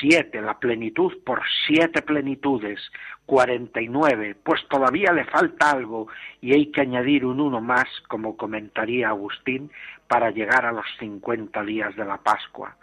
siete, 0.00 0.40
la 0.40 0.58
plenitud 0.58 1.12
por 1.24 1.42
siete 1.66 2.02
plenitudes, 2.02 2.80
cuarenta 3.26 3.80
y 3.80 3.88
nueve, 3.88 4.36
pues 4.42 4.60
todavía 4.68 5.12
le 5.12 5.24
falta 5.24 5.70
algo 5.70 6.08
y 6.40 6.52
hay 6.54 6.66
que 6.72 6.80
añadir 6.80 7.24
un 7.24 7.40
uno 7.40 7.60
más, 7.60 7.86
como 8.08 8.36
comentaría 8.36 9.08
Agustín, 9.08 9.70
para 10.08 10.30
llegar 10.30 10.66
a 10.66 10.72
los 10.72 10.86
cincuenta 10.98 11.62
días 11.62 11.94
de 11.96 12.04
la 12.04 12.18
Pascua. 12.18 12.76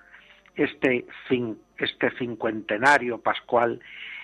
Este, 0.56 1.06
este 1.78 2.12
cincuentenario 2.18 3.20
pascual 3.20 3.80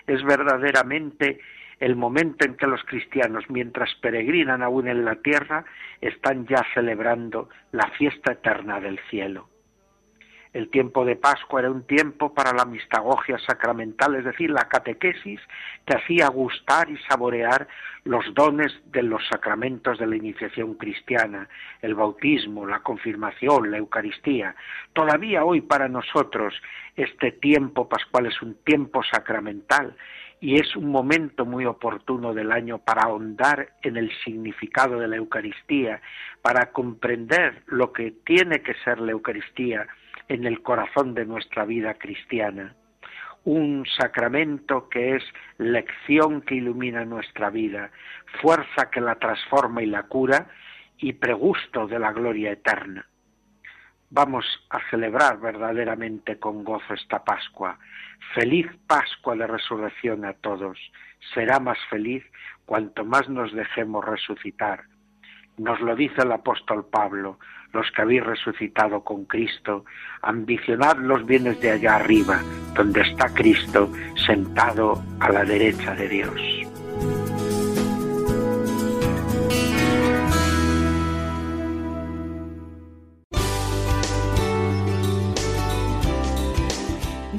es 0.08 0.24
verdaderamente 0.24 1.40
el 1.80 1.96
momento 1.96 2.46
en 2.46 2.56
que 2.56 2.68
los 2.68 2.84
cristianos, 2.84 3.46
mientras 3.50 3.94
peregrinan 4.02 4.64
aún 4.64 4.88
en 4.88 5.06
la 5.06 5.16
tierra, 5.16 5.66
están 6.02 6.48
ya 6.48 6.66
celebrando 6.74 7.50
la 7.72 7.90
fiesta 7.98 8.34
eterna 8.34 8.80
del 8.80 9.00
cielo. 9.10 9.50
El 10.56 10.70
tiempo 10.70 11.04
de 11.04 11.18
Pascua 11.18 11.60
era 11.60 11.70
un 11.70 11.84
tiempo 11.86 12.34
para 12.34 12.54
la 12.54 12.64
mistagogia 12.64 13.38
sacramental, 13.40 14.16
es 14.16 14.24
decir, 14.24 14.50
la 14.50 14.70
catequesis 14.70 15.42
que 15.86 15.98
hacía 15.98 16.30
gustar 16.30 16.90
y 16.90 16.96
saborear 17.10 17.68
los 18.06 18.34
dones 18.34 18.72
de 18.86 19.04
los 19.04 19.22
sacramentos 19.28 20.00
de 20.00 20.08
la 20.08 20.16
iniciación 20.16 20.76
cristiana, 20.76 21.50
el 21.82 21.94
bautismo, 21.94 22.66
la 22.66 22.80
confirmación, 22.80 23.70
la 23.70 23.80
Eucaristía. 23.80 24.56
Todavía 24.94 25.44
hoy 25.44 25.60
para 25.60 25.90
nosotros 25.90 26.54
este 26.96 27.34
tiempo 27.34 27.90
pascual 27.90 28.28
es 28.28 28.42
un 28.42 28.56
tiempo 28.64 29.04
sacramental 29.04 29.98
y 30.40 30.56
es 30.56 30.74
un 30.78 30.90
momento 30.90 31.46
muy 31.46 31.66
oportuno 31.66 32.34
del 32.34 32.54
año 32.54 32.78
para 32.78 33.08
ahondar 33.08 33.74
en 33.82 33.98
el 33.98 34.10
significado 34.24 35.00
de 35.00 35.10
la 35.10 35.18
Eucaristía, 35.18 36.02
para 36.42 36.72
comprender 36.72 37.64
lo 37.66 37.92
que 37.92 38.12
tiene 38.24 38.62
que 38.62 38.76
ser 38.86 39.02
la 39.02 39.12
Eucaristía 39.12 39.86
en 40.28 40.46
el 40.46 40.62
corazón 40.62 41.14
de 41.14 41.26
nuestra 41.26 41.66
vida 41.66 41.96
cristiana. 41.96 42.76
Un 43.44 43.86
sacramento 43.86 44.90
que 44.90 45.16
es 45.16 45.24
lección 45.58 46.42
que 46.42 46.56
ilumina 46.56 47.06
nuestra 47.06 47.50
vida, 47.50 47.92
fuerza 48.42 48.90
que 48.92 49.02
la 49.02 49.16
transforma 49.16 49.84
y 49.84 49.86
la 49.86 50.04
cura 50.04 50.48
y 50.98 51.14
pregusto 51.14 51.88
de 51.88 52.00
la 52.00 52.12
gloria 52.12 52.52
eterna. 52.52 53.06
Vamos 54.10 54.46
a 54.70 54.80
celebrar 54.90 55.40
verdaderamente 55.40 56.40
con 56.40 56.64
gozo 56.64 56.94
esta 56.94 57.24
Pascua. 57.24 57.78
Feliz 58.34 58.68
Pascua 58.88 59.36
de 59.36 59.46
resurrección 59.46 60.26
a 60.26 60.34
todos. 60.34 60.80
Será 61.34 61.60
más 61.60 61.78
feliz 61.90 62.24
cuanto 62.66 63.04
más 63.04 63.28
nos 63.30 63.52
dejemos 63.54 64.06
resucitar. 64.06 64.86
Nos 65.58 65.80
lo 65.80 65.96
dice 65.96 66.22
el 66.22 66.32
apóstol 66.32 66.86
Pablo 66.86 67.40
los 67.76 67.92
que 67.92 68.02
habéis 68.02 68.24
resucitado 68.24 69.04
con 69.04 69.26
Cristo, 69.26 69.84
ambicionad 70.22 70.98
los 70.98 71.26
bienes 71.26 71.60
de 71.60 71.72
allá 71.72 71.98
arriba, 71.98 72.42
donde 72.74 73.02
está 73.02 73.28
Cristo 73.34 73.92
sentado 74.26 75.04
a 75.20 75.30
la 75.30 75.44
derecha 75.44 75.94
de 75.94 76.08
Dios. 76.08 76.42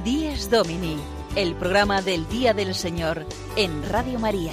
Díez 0.04 0.50
Domini, 0.50 0.98
el 1.34 1.54
programa 1.54 2.02
del 2.02 2.28
Día 2.28 2.52
del 2.52 2.74
Señor 2.74 3.24
en 3.56 3.82
Radio 3.88 4.18
María. 4.18 4.52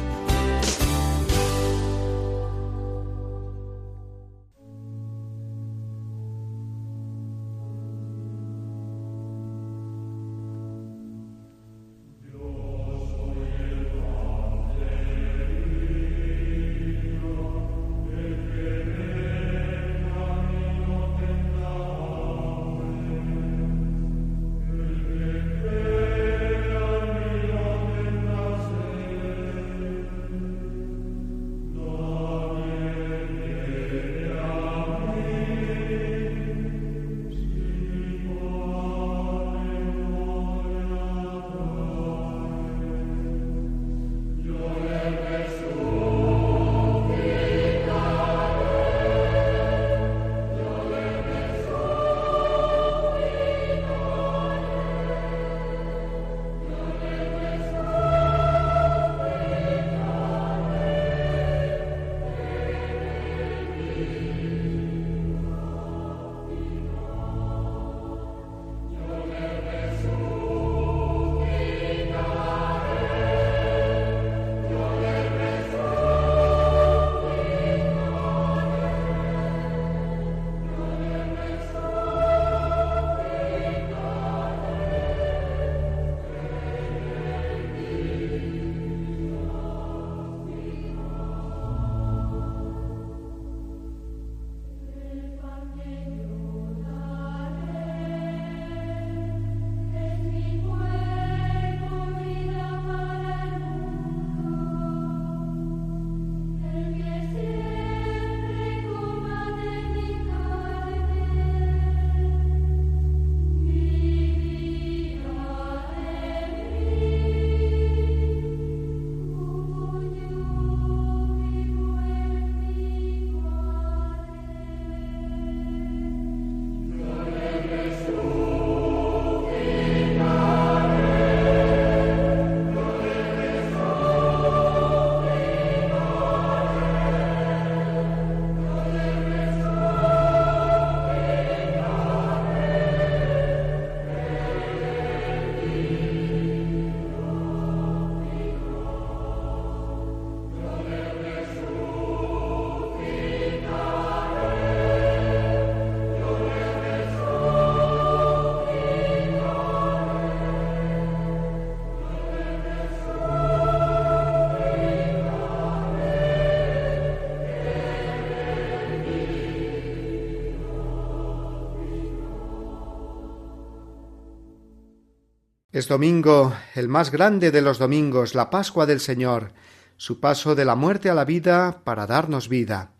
Es 175.81 175.87
domingo, 175.87 176.53
el 176.75 176.87
más 176.89 177.09
grande 177.09 177.49
de 177.49 177.63
los 177.63 177.79
domingos, 177.79 178.35
la 178.35 178.51
Pascua 178.51 178.85
del 178.85 178.99
Señor, 178.99 179.51
su 179.97 180.19
paso 180.19 180.53
de 180.53 180.63
la 180.63 180.75
muerte 180.75 181.09
a 181.09 181.15
la 181.15 181.25
vida 181.25 181.81
para 181.83 182.05
darnos 182.05 182.49
vida. 182.49 182.91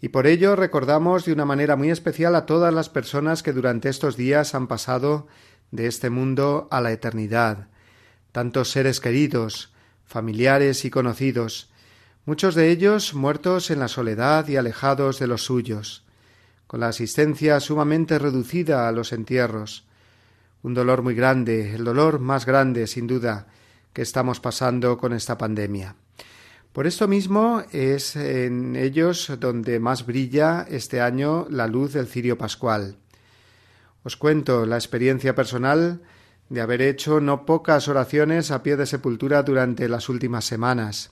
Y 0.00 0.08
por 0.08 0.26
ello 0.26 0.56
recordamos 0.56 1.24
de 1.24 1.32
una 1.32 1.44
manera 1.44 1.76
muy 1.76 1.90
especial 1.90 2.34
a 2.34 2.44
todas 2.44 2.74
las 2.74 2.88
personas 2.88 3.44
que 3.44 3.52
durante 3.52 3.88
estos 3.88 4.16
días 4.16 4.56
han 4.56 4.66
pasado 4.66 5.28
de 5.70 5.86
este 5.86 6.10
mundo 6.10 6.66
a 6.72 6.80
la 6.80 6.90
eternidad, 6.90 7.68
tantos 8.32 8.72
seres 8.72 8.98
queridos, 8.98 9.72
familiares 10.04 10.84
y 10.84 10.90
conocidos, 10.90 11.70
muchos 12.24 12.56
de 12.56 12.70
ellos 12.72 13.14
muertos 13.14 13.70
en 13.70 13.78
la 13.78 13.86
soledad 13.86 14.48
y 14.48 14.56
alejados 14.56 15.20
de 15.20 15.28
los 15.28 15.44
suyos, 15.44 16.04
con 16.66 16.80
la 16.80 16.88
asistencia 16.88 17.60
sumamente 17.60 18.18
reducida 18.18 18.88
a 18.88 18.90
los 18.90 19.12
entierros, 19.12 19.87
un 20.62 20.74
dolor 20.74 21.02
muy 21.02 21.14
grande, 21.14 21.74
el 21.74 21.84
dolor 21.84 22.18
más 22.18 22.46
grande, 22.46 22.86
sin 22.86 23.06
duda, 23.06 23.46
que 23.92 24.02
estamos 24.02 24.40
pasando 24.40 24.98
con 24.98 25.12
esta 25.12 25.38
pandemia. 25.38 25.96
Por 26.72 26.86
esto 26.86 27.08
mismo 27.08 27.62
es 27.72 28.14
en 28.14 28.76
ellos 28.76 29.32
donde 29.40 29.80
más 29.80 30.06
brilla 30.06 30.66
este 30.68 31.00
año 31.00 31.46
la 31.50 31.66
luz 31.66 31.94
del 31.94 32.06
cirio 32.06 32.38
pascual. 32.38 32.98
Os 34.04 34.16
cuento 34.16 34.66
la 34.66 34.76
experiencia 34.76 35.34
personal 35.34 36.02
de 36.48 36.60
haber 36.60 36.82
hecho 36.82 37.20
no 37.20 37.44
pocas 37.44 37.88
oraciones 37.88 38.50
a 38.50 38.62
pie 38.62 38.76
de 38.76 38.86
sepultura 38.86 39.42
durante 39.42 39.88
las 39.88 40.08
últimas 40.08 40.44
semanas, 40.44 41.10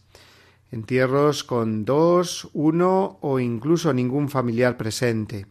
entierros 0.70 1.44
con 1.44 1.84
dos, 1.84 2.48
uno 2.52 3.18
o 3.20 3.38
incluso 3.40 3.92
ningún 3.92 4.28
familiar 4.28 4.76
presente. 4.76 5.46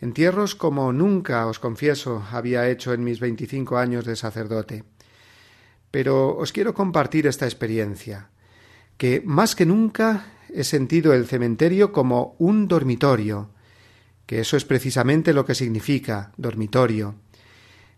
Entierros 0.00 0.54
como 0.54 0.92
nunca, 0.92 1.46
os 1.46 1.58
confieso, 1.58 2.24
había 2.30 2.68
hecho 2.68 2.92
en 2.92 3.04
mis 3.04 3.20
veinticinco 3.20 3.78
años 3.78 4.04
de 4.04 4.16
sacerdote. 4.16 4.84
Pero 5.90 6.36
os 6.36 6.52
quiero 6.52 6.74
compartir 6.74 7.26
esta 7.26 7.46
experiencia, 7.46 8.30
que 8.96 9.22
más 9.24 9.54
que 9.54 9.66
nunca 9.66 10.26
he 10.52 10.64
sentido 10.64 11.14
el 11.14 11.26
cementerio 11.26 11.92
como 11.92 12.36
un 12.38 12.68
dormitorio, 12.68 13.50
que 14.26 14.40
eso 14.40 14.56
es 14.56 14.64
precisamente 14.64 15.32
lo 15.32 15.44
que 15.44 15.54
significa 15.54 16.32
dormitorio. 16.36 17.14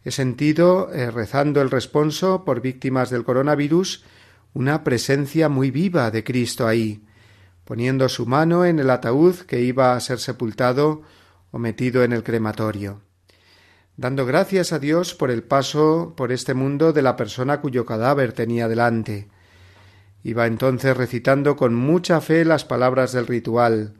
He 0.04 0.10
sentido, 0.10 0.92
eh, 0.92 1.10
rezando 1.10 1.60
el 1.60 1.70
responso 1.70 2.44
por 2.44 2.60
víctimas 2.60 3.10
del 3.10 3.24
coronavirus, 3.24 4.04
una 4.54 4.84
presencia 4.84 5.48
muy 5.48 5.70
viva 5.70 6.10
de 6.10 6.24
Cristo 6.24 6.66
ahí, 6.66 7.02
poniendo 7.64 8.08
su 8.08 8.26
mano 8.26 8.64
en 8.64 8.78
el 8.78 8.90
ataúd 8.90 9.40
que 9.40 9.60
iba 9.60 9.94
a 9.94 10.00
ser 10.00 10.18
sepultado 10.18 11.02
en 11.56 12.12
el 12.12 12.22
crematorio, 12.22 13.00
dando 13.96 14.26
gracias 14.26 14.72
a 14.72 14.78
Dios 14.78 15.14
por 15.14 15.30
el 15.30 15.42
paso 15.42 16.14
por 16.16 16.30
este 16.30 16.54
mundo 16.54 16.92
de 16.92 17.02
la 17.02 17.16
persona 17.16 17.60
cuyo 17.60 17.86
cadáver 17.86 18.32
tenía 18.32 18.68
delante. 18.68 19.28
Iba 20.22 20.46
entonces 20.46 20.96
recitando 20.96 21.56
con 21.56 21.74
mucha 21.74 22.20
fe 22.20 22.44
las 22.44 22.64
palabras 22.64 23.12
del 23.12 23.26
ritual 23.26 23.94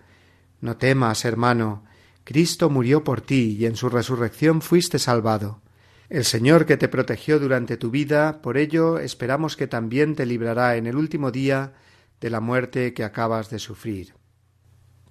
No 0.60 0.76
temas, 0.76 1.24
hermano, 1.24 1.84
Cristo 2.24 2.70
murió 2.70 3.04
por 3.04 3.20
ti 3.20 3.56
y 3.58 3.66
en 3.66 3.76
su 3.76 3.88
resurrección 3.88 4.60
fuiste 4.60 4.98
salvado. 4.98 5.60
El 6.08 6.24
Señor 6.24 6.66
que 6.66 6.76
te 6.76 6.88
protegió 6.88 7.38
durante 7.38 7.76
tu 7.76 7.90
vida, 7.90 8.42
por 8.42 8.56
ello 8.58 8.98
esperamos 8.98 9.56
que 9.56 9.66
también 9.66 10.14
te 10.14 10.26
librará 10.26 10.76
en 10.76 10.86
el 10.86 10.96
último 10.96 11.30
día 11.30 11.72
de 12.20 12.30
la 12.30 12.40
muerte 12.40 12.94
que 12.94 13.04
acabas 13.04 13.50
de 13.50 13.58
sufrir. 13.58 14.14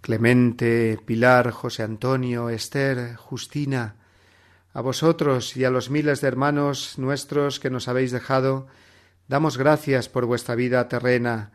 Clemente, 0.06 1.00
Pilar, 1.04 1.50
José 1.50 1.82
Antonio, 1.82 2.52
Esther, 2.52 3.16
Justina, 3.16 3.96
a 4.72 4.82
vosotros 4.82 5.58
y 5.58 5.64
a 5.64 5.72
los 5.72 5.90
miles 5.90 6.22
de 6.22 6.28
hermanos 6.28 7.00
nuestros 7.00 7.60
que 7.60 7.72
nos 7.72 7.88
habéis 7.88 8.12
dejado, 8.12 8.68
damos 9.28 9.58
gracias 9.58 10.08
por 10.08 10.28
vuestra 10.28 10.54
vida 10.54 10.88
terrena, 10.90 11.54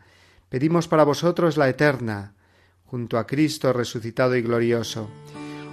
pedimos 0.49 0.89
para 0.89 1.05
vosotros 1.05 1.55
la 1.55 1.69
eterna, 1.69 2.33
junto 2.83 3.17
a 3.17 3.25
Cristo 3.25 3.71
resucitado 3.71 4.35
y 4.35 4.41
glorioso. 4.41 5.09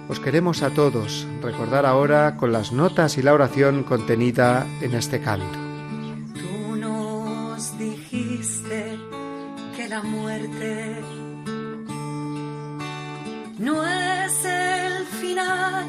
Os 0.07 0.21
queremos 0.21 0.63
a 0.63 0.69
todos 0.69 1.27
recordar 1.41 1.85
ahora 1.85 2.37
con 2.37 2.53
las 2.53 2.71
notas 2.71 3.17
y 3.17 3.21
la 3.21 3.33
oración 3.33 3.83
contenida 3.83 4.65
en 4.79 4.93
este 4.93 5.19
canto. 5.19 5.59
Tú 6.33 6.77
nos 6.77 7.77
dijiste 7.77 8.97
que 9.75 9.89
la 9.89 10.01
muerte 10.01 11.08
no 13.59 13.85
es 13.85 14.45
el 14.45 15.05
final 15.21 15.85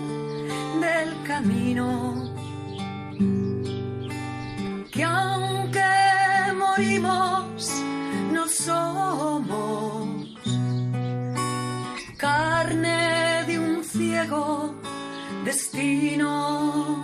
del 0.80 1.22
camino, 1.26 2.34
que 4.90 5.04
aunque 5.04 5.80
morimos, 6.58 7.70
no 8.32 8.48
somos 8.48 9.90
carne 12.20 13.44
de 13.46 13.58
un 13.58 13.82
ciego 13.82 14.74
destino. 15.44 17.02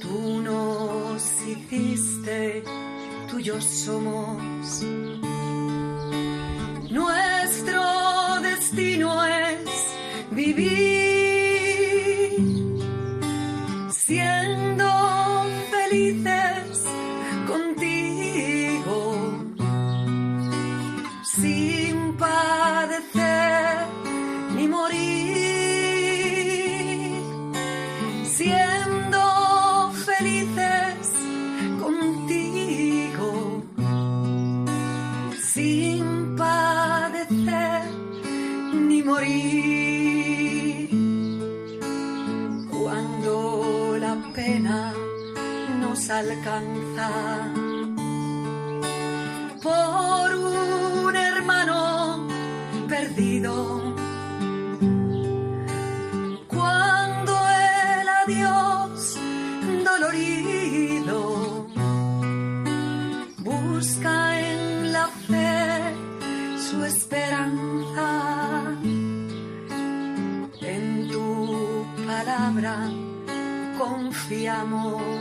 Tú 0.00 0.42
nos 0.42 1.22
hiciste, 1.46 2.62
tuyos 3.30 3.64
somos. 3.64 4.82
Nuestro 6.90 8.19
destino 8.80 9.24
es 9.26 9.94
vivir 10.30 10.99
nos 45.90 46.08
alcanza 46.08 47.10
por 49.60 50.34
un 50.36 51.16
hermano 51.16 52.28
perdido. 52.88 53.52
Cuando 56.46 57.32
el 57.66 58.06
adiós 58.22 59.18
dolorido 59.90 61.66
busca 63.38 64.14
en 64.48 64.92
la 64.92 65.06
fe 65.28 65.94
su 66.68 66.84
esperanza. 66.84 68.08
En 70.60 71.08
tu 71.10 71.84
palabra 72.06 72.74
confiamos 73.76 75.19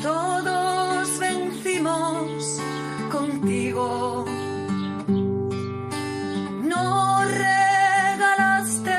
todos 0.00 1.18
vencimos 1.18 2.58
contigo. 3.10 4.24
No 6.62 7.24
regalaste 7.24 8.98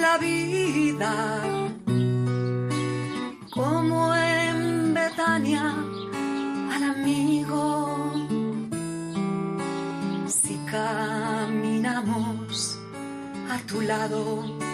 la 0.00 0.18
vida 0.18 1.42
como 3.52 4.14
en 4.14 4.94
Betania 4.94 5.74
a 6.70 6.76
amigo 6.92 8.12
si 10.26 10.56
caminamos 10.70 11.98
a 13.50 13.58
tu 13.66 13.80
lado. 13.80 14.73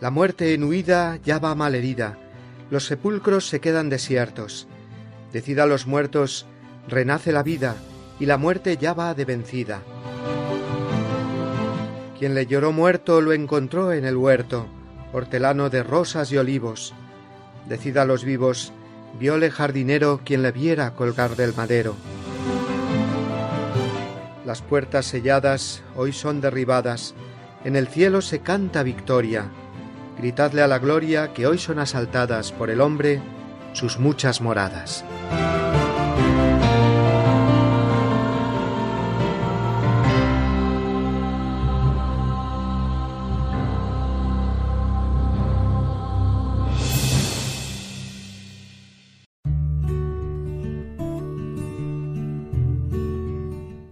La 0.00 0.10
muerte 0.10 0.54
en 0.54 0.64
huida 0.64 1.18
ya 1.22 1.38
va 1.38 1.54
malherida. 1.54 2.16
Los 2.70 2.86
sepulcros 2.86 3.46
se 3.46 3.60
quedan 3.60 3.90
desiertos. 3.90 4.66
Decida 5.30 5.64
a 5.64 5.66
los 5.66 5.86
muertos, 5.86 6.46
renace 6.88 7.32
la 7.32 7.42
vida, 7.42 7.76
y 8.18 8.24
la 8.24 8.38
muerte 8.38 8.78
ya 8.78 8.94
va 8.94 9.12
de 9.12 9.26
vencida. 9.26 9.82
Quien 12.18 12.34
le 12.34 12.46
lloró 12.46 12.72
muerto 12.72 13.20
lo 13.20 13.34
encontró 13.34 13.92
en 13.92 14.06
el 14.06 14.16
huerto, 14.16 14.66
hortelano 15.12 15.68
de 15.68 15.82
rosas 15.82 16.32
y 16.32 16.38
olivos. 16.38 16.94
Decida 17.68 18.02
a 18.02 18.06
los 18.06 18.24
vivos, 18.24 18.72
viole 19.18 19.50
jardinero 19.50 20.22
quien 20.24 20.42
le 20.42 20.52
viera 20.52 20.94
colgar 20.94 21.36
del 21.36 21.54
madero. 21.54 21.94
Las 24.46 24.62
puertas 24.62 25.04
selladas 25.04 25.82
hoy 25.94 26.14
son 26.14 26.40
derribadas, 26.40 27.14
en 27.64 27.76
el 27.76 27.86
cielo 27.86 28.22
se 28.22 28.40
canta 28.40 28.82
victoria. 28.82 29.50
Gritadle 30.20 30.60
a 30.60 30.68
la 30.68 30.78
gloria 30.78 31.32
que 31.32 31.46
hoy 31.46 31.56
son 31.56 31.78
asaltadas 31.78 32.52
por 32.52 32.68
el 32.68 32.82
hombre 32.82 33.22
sus 33.72 33.98
muchas 33.98 34.42
moradas. 34.42 35.02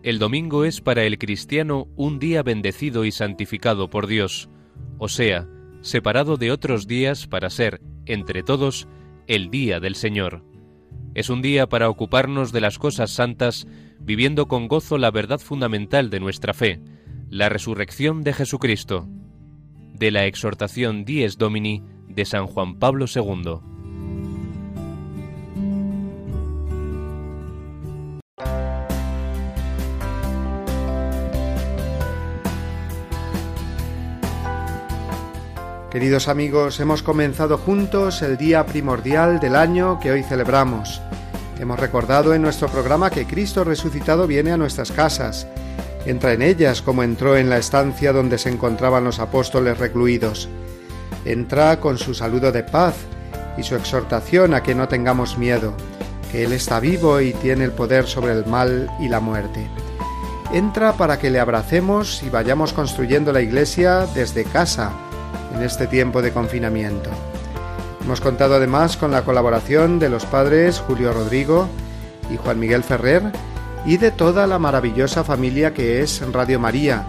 El 0.02 0.18
domingo 0.18 0.66
es 0.66 0.82
para 0.82 1.04
el 1.04 1.16
cristiano 1.16 1.88
un 1.96 2.18
día 2.18 2.42
bendecido 2.42 3.06
y 3.06 3.12
santificado 3.12 3.88
por 3.88 4.06
Dios, 4.06 4.50
o 4.98 5.08
sea, 5.08 5.48
separado 5.80 6.36
de 6.36 6.50
otros 6.50 6.86
días 6.86 7.26
para 7.26 7.50
ser, 7.50 7.80
entre 8.06 8.42
todos, 8.42 8.88
el 9.26 9.50
día 9.50 9.80
del 9.80 9.94
Señor. 9.94 10.44
Es 11.14 11.30
un 11.30 11.42
día 11.42 11.68
para 11.68 11.88
ocuparnos 11.88 12.52
de 12.52 12.60
las 12.60 12.78
cosas 12.78 13.10
santas, 13.10 13.66
viviendo 14.00 14.46
con 14.46 14.68
gozo 14.68 14.98
la 14.98 15.10
verdad 15.10 15.38
fundamental 15.38 16.10
de 16.10 16.20
nuestra 16.20 16.54
fe, 16.54 16.80
la 17.28 17.48
resurrección 17.48 18.22
de 18.22 18.32
Jesucristo. 18.32 19.08
De 19.94 20.10
la 20.10 20.26
exhortación 20.26 21.04
Dies 21.04 21.38
Domini 21.38 21.82
de 22.08 22.24
San 22.24 22.46
Juan 22.46 22.78
Pablo 22.78 23.06
II. 23.12 23.77
Queridos 35.90 36.28
amigos, 36.28 36.80
hemos 36.80 37.02
comenzado 37.02 37.56
juntos 37.56 38.20
el 38.20 38.36
día 38.36 38.66
primordial 38.66 39.40
del 39.40 39.56
año 39.56 39.98
que 39.98 40.10
hoy 40.10 40.22
celebramos. 40.22 41.00
Hemos 41.58 41.80
recordado 41.80 42.34
en 42.34 42.42
nuestro 42.42 42.68
programa 42.68 43.08
que 43.08 43.26
Cristo 43.26 43.64
resucitado 43.64 44.26
viene 44.26 44.52
a 44.52 44.58
nuestras 44.58 44.92
casas, 44.92 45.46
entra 46.04 46.34
en 46.34 46.42
ellas 46.42 46.82
como 46.82 47.02
entró 47.02 47.38
en 47.38 47.48
la 47.48 47.56
estancia 47.56 48.12
donde 48.12 48.36
se 48.36 48.50
encontraban 48.50 49.02
los 49.02 49.18
apóstoles 49.18 49.78
recluidos. 49.78 50.50
Entra 51.24 51.80
con 51.80 51.96
su 51.96 52.12
saludo 52.12 52.52
de 52.52 52.64
paz 52.64 52.94
y 53.56 53.62
su 53.62 53.74
exhortación 53.74 54.52
a 54.52 54.62
que 54.62 54.74
no 54.74 54.88
tengamos 54.88 55.38
miedo, 55.38 55.72
que 56.30 56.44
Él 56.44 56.52
está 56.52 56.80
vivo 56.80 57.22
y 57.22 57.32
tiene 57.32 57.64
el 57.64 57.72
poder 57.72 58.06
sobre 58.06 58.34
el 58.34 58.44
mal 58.44 58.90
y 59.00 59.08
la 59.08 59.20
muerte. 59.20 59.66
Entra 60.52 60.92
para 60.92 61.18
que 61.18 61.30
le 61.30 61.40
abracemos 61.40 62.22
y 62.22 62.28
vayamos 62.28 62.74
construyendo 62.74 63.32
la 63.32 63.40
iglesia 63.40 64.06
desde 64.14 64.44
casa, 64.44 64.92
en 65.54 65.62
este 65.62 65.86
tiempo 65.86 66.22
de 66.22 66.32
confinamiento. 66.32 67.10
Hemos 68.02 68.20
contado 68.20 68.54
además 68.54 68.96
con 68.96 69.10
la 69.10 69.22
colaboración 69.22 69.98
de 69.98 70.08
los 70.08 70.24
padres 70.24 70.78
Julio 70.78 71.12
Rodrigo 71.12 71.68
y 72.32 72.36
Juan 72.36 72.58
Miguel 72.58 72.82
Ferrer 72.82 73.22
y 73.84 73.96
de 73.96 74.10
toda 74.10 74.46
la 74.46 74.58
maravillosa 74.58 75.24
familia 75.24 75.74
que 75.74 76.00
es 76.00 76.22
Radio 76.32 76.58
María, 76.58 77.06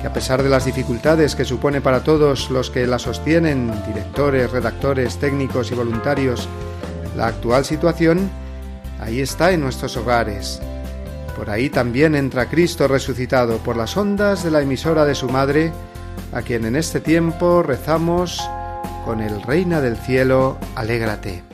que 0.00 0.06
a 0.06 0.12
pesar 0.12 0.42
de 0.42 0.48
las 0.48 0.64
dificultades 0.64 1.34
que 1.34 1.44
supone 1.44 1.80
para 1.80 2.04
todos 2.04 2.50
los 2.50 2.70
que 2.70 2.86
la 2.86 2.98
sostienen, 2.98 3.72
directores, 3.86 4.50
redactores, 4.50 5.18
técnicos 5.18 5.70
y 5.70 5.74
voluntarios, 5.74 6.48
la 7.16 7.28
actual 7.28 7.64
situación, 7.64 8.30
ahí 9.00 9.20
está 9.20 9.52
en 9.52 9.60
nuestros 9.60 9.96
hogares. 9.96 10.60
Por 11.36 11.50
ahí 11.50 11.70
también 11.70 12.14
entra 12.14 12.48
Cristo 12.48 12.88
resucitado 12.88 13.58
por 13.58 13.76
las 13.76 13.96
ondas 13.96 14.42
de 14.42 14.50
la 14.50 14.62
emisora 14.62 15.04
de 15.04 15.14
su 15.14 15.28
madre, 15.28 15.72
a 16.32 16.42
quien 16.42 16.64
en 16.64 16.76
este 16.76 17.00
tiempo 17.00 17.62
rezamos 17.62 18.40
con 19.04 19.20
el 19.20 19.42
Reina 19.42 19.80
del 19.80 19.96
Cielo, 19.96 20.58
alégrate. 20.74 21.45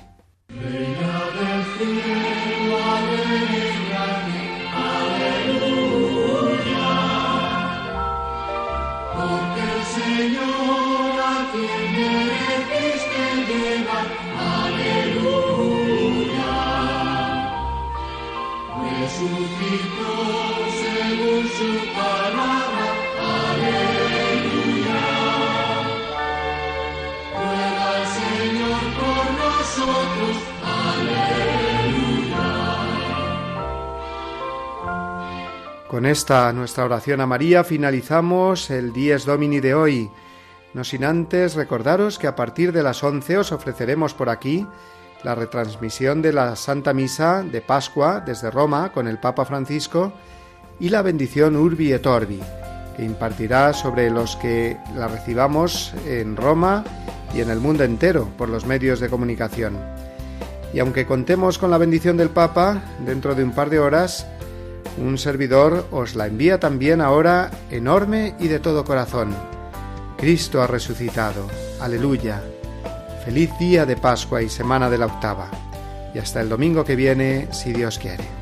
Con 36.03 36.11
esta 36.11 36.53
nuestra 36.53 36.85
oración 36.85 37.21
a 37.21 37.29
María 37.29 37.63
finalizamos 37.63 38.71
el 38.71 38.93
Dies 38.93 39.25
Domini 39.25 39.61
de 39.61 39.73
hoy. 39.73 40.11
No 40.75 40.83
sin 40.83 41.05
antes 41.05 41.55
recordaros 41.55 42.19
que 42.19 42.27
a 42.27 42.35
partir 42.35 42.73
de 42.73 42.83
las 42.83 43.05
11 43.05 43.39
os 43.39 43.53
ofreceremos 43.53 44.13
por 44.13 44.29
aquí 44.29 44.67
la 45.23 45.37
retransmisión 45.37 46.21
de 46.21 46.33
la 46.33 46.57
Santa 46.57 46.93
Misa 46.93 47.45
de 47.45 47.61
Pascua 47.61 48.19
desde 48.19 48.51
Roma 48.51 48.91
con 48.91 49.07
el 49.07 49.21
Papa 49.21 49.45
Francisco 49.45 50.13
y 50.81 50.89
la 50.89 51.03
bendición 51.03 51.55
Urbi 51.55 51.93
et 51.93 52.05
Orbi, 52.05 52.41
que 52.97 53.05
impartirá 53.05 53.73
sobre 53.73 54.11
los 54.11 54.35
que 54.35 54.77
la 54.97 55.07
recibamos 55.07 55.95
en 56.05 56.37
Roma 56.37 56.83
y 57.33 57.43
en 57.43 57.51
el 57.51 57.61
mundo 57.61 57.85
entero 57.85 58.29
por 58.37 58.49
los 58.49 58.67
medios 58.67 58.99
de 58.99 59.09
comunicación. 59.09 59.79
Y 60.75 60.81
aunque 60.81 61.07
contemos 61.07 61.59
con 61.59 61.71
la 61.71 61.79
bendición 61.79 62.17
del 62.17 62.31
Papa 62.31 62.83
dentro 63.07 63.37
de 63.37 63.45
un 63.45 63.53
par 63.53 63.71
de 63.71 63.79
horas, 63.79 64.27
un 64.99 65.19
servidor 65.19 65.87
os 65.91 66.15
la 66.15 66.27
envía 66.27 66.61
también 66.61 67.01
ahora 67.01 67.51
enorme 67.71 68.35
y 68.39 68.49
de 68.49 68.61
todo 68.61 68.85
corazón. 68.85 69.35
Cristo 70.17 70.63
ha 70.63 70.67
resucitado. 70.67 71.47
Aleluya. 71.81 72.43
Feliz 73.25 73.51
día 73.59 73.87
de 73.87 73.97
Pascua 73.97 74.43
y 74.43 74.49
semana 74.49 74.91
de 74.91 74.99
la 74.99 75.07
octava. 75.07 75.51
Y 76.15 76.19
hasta 76.19 76.41
el 76.41 76.49
domingo 76.49 76.85
que 76.85 76.97
viene, 76.97 77.49
si 77.53 77.73
Dios 77.73 77.99
quiere. 77.99 78.42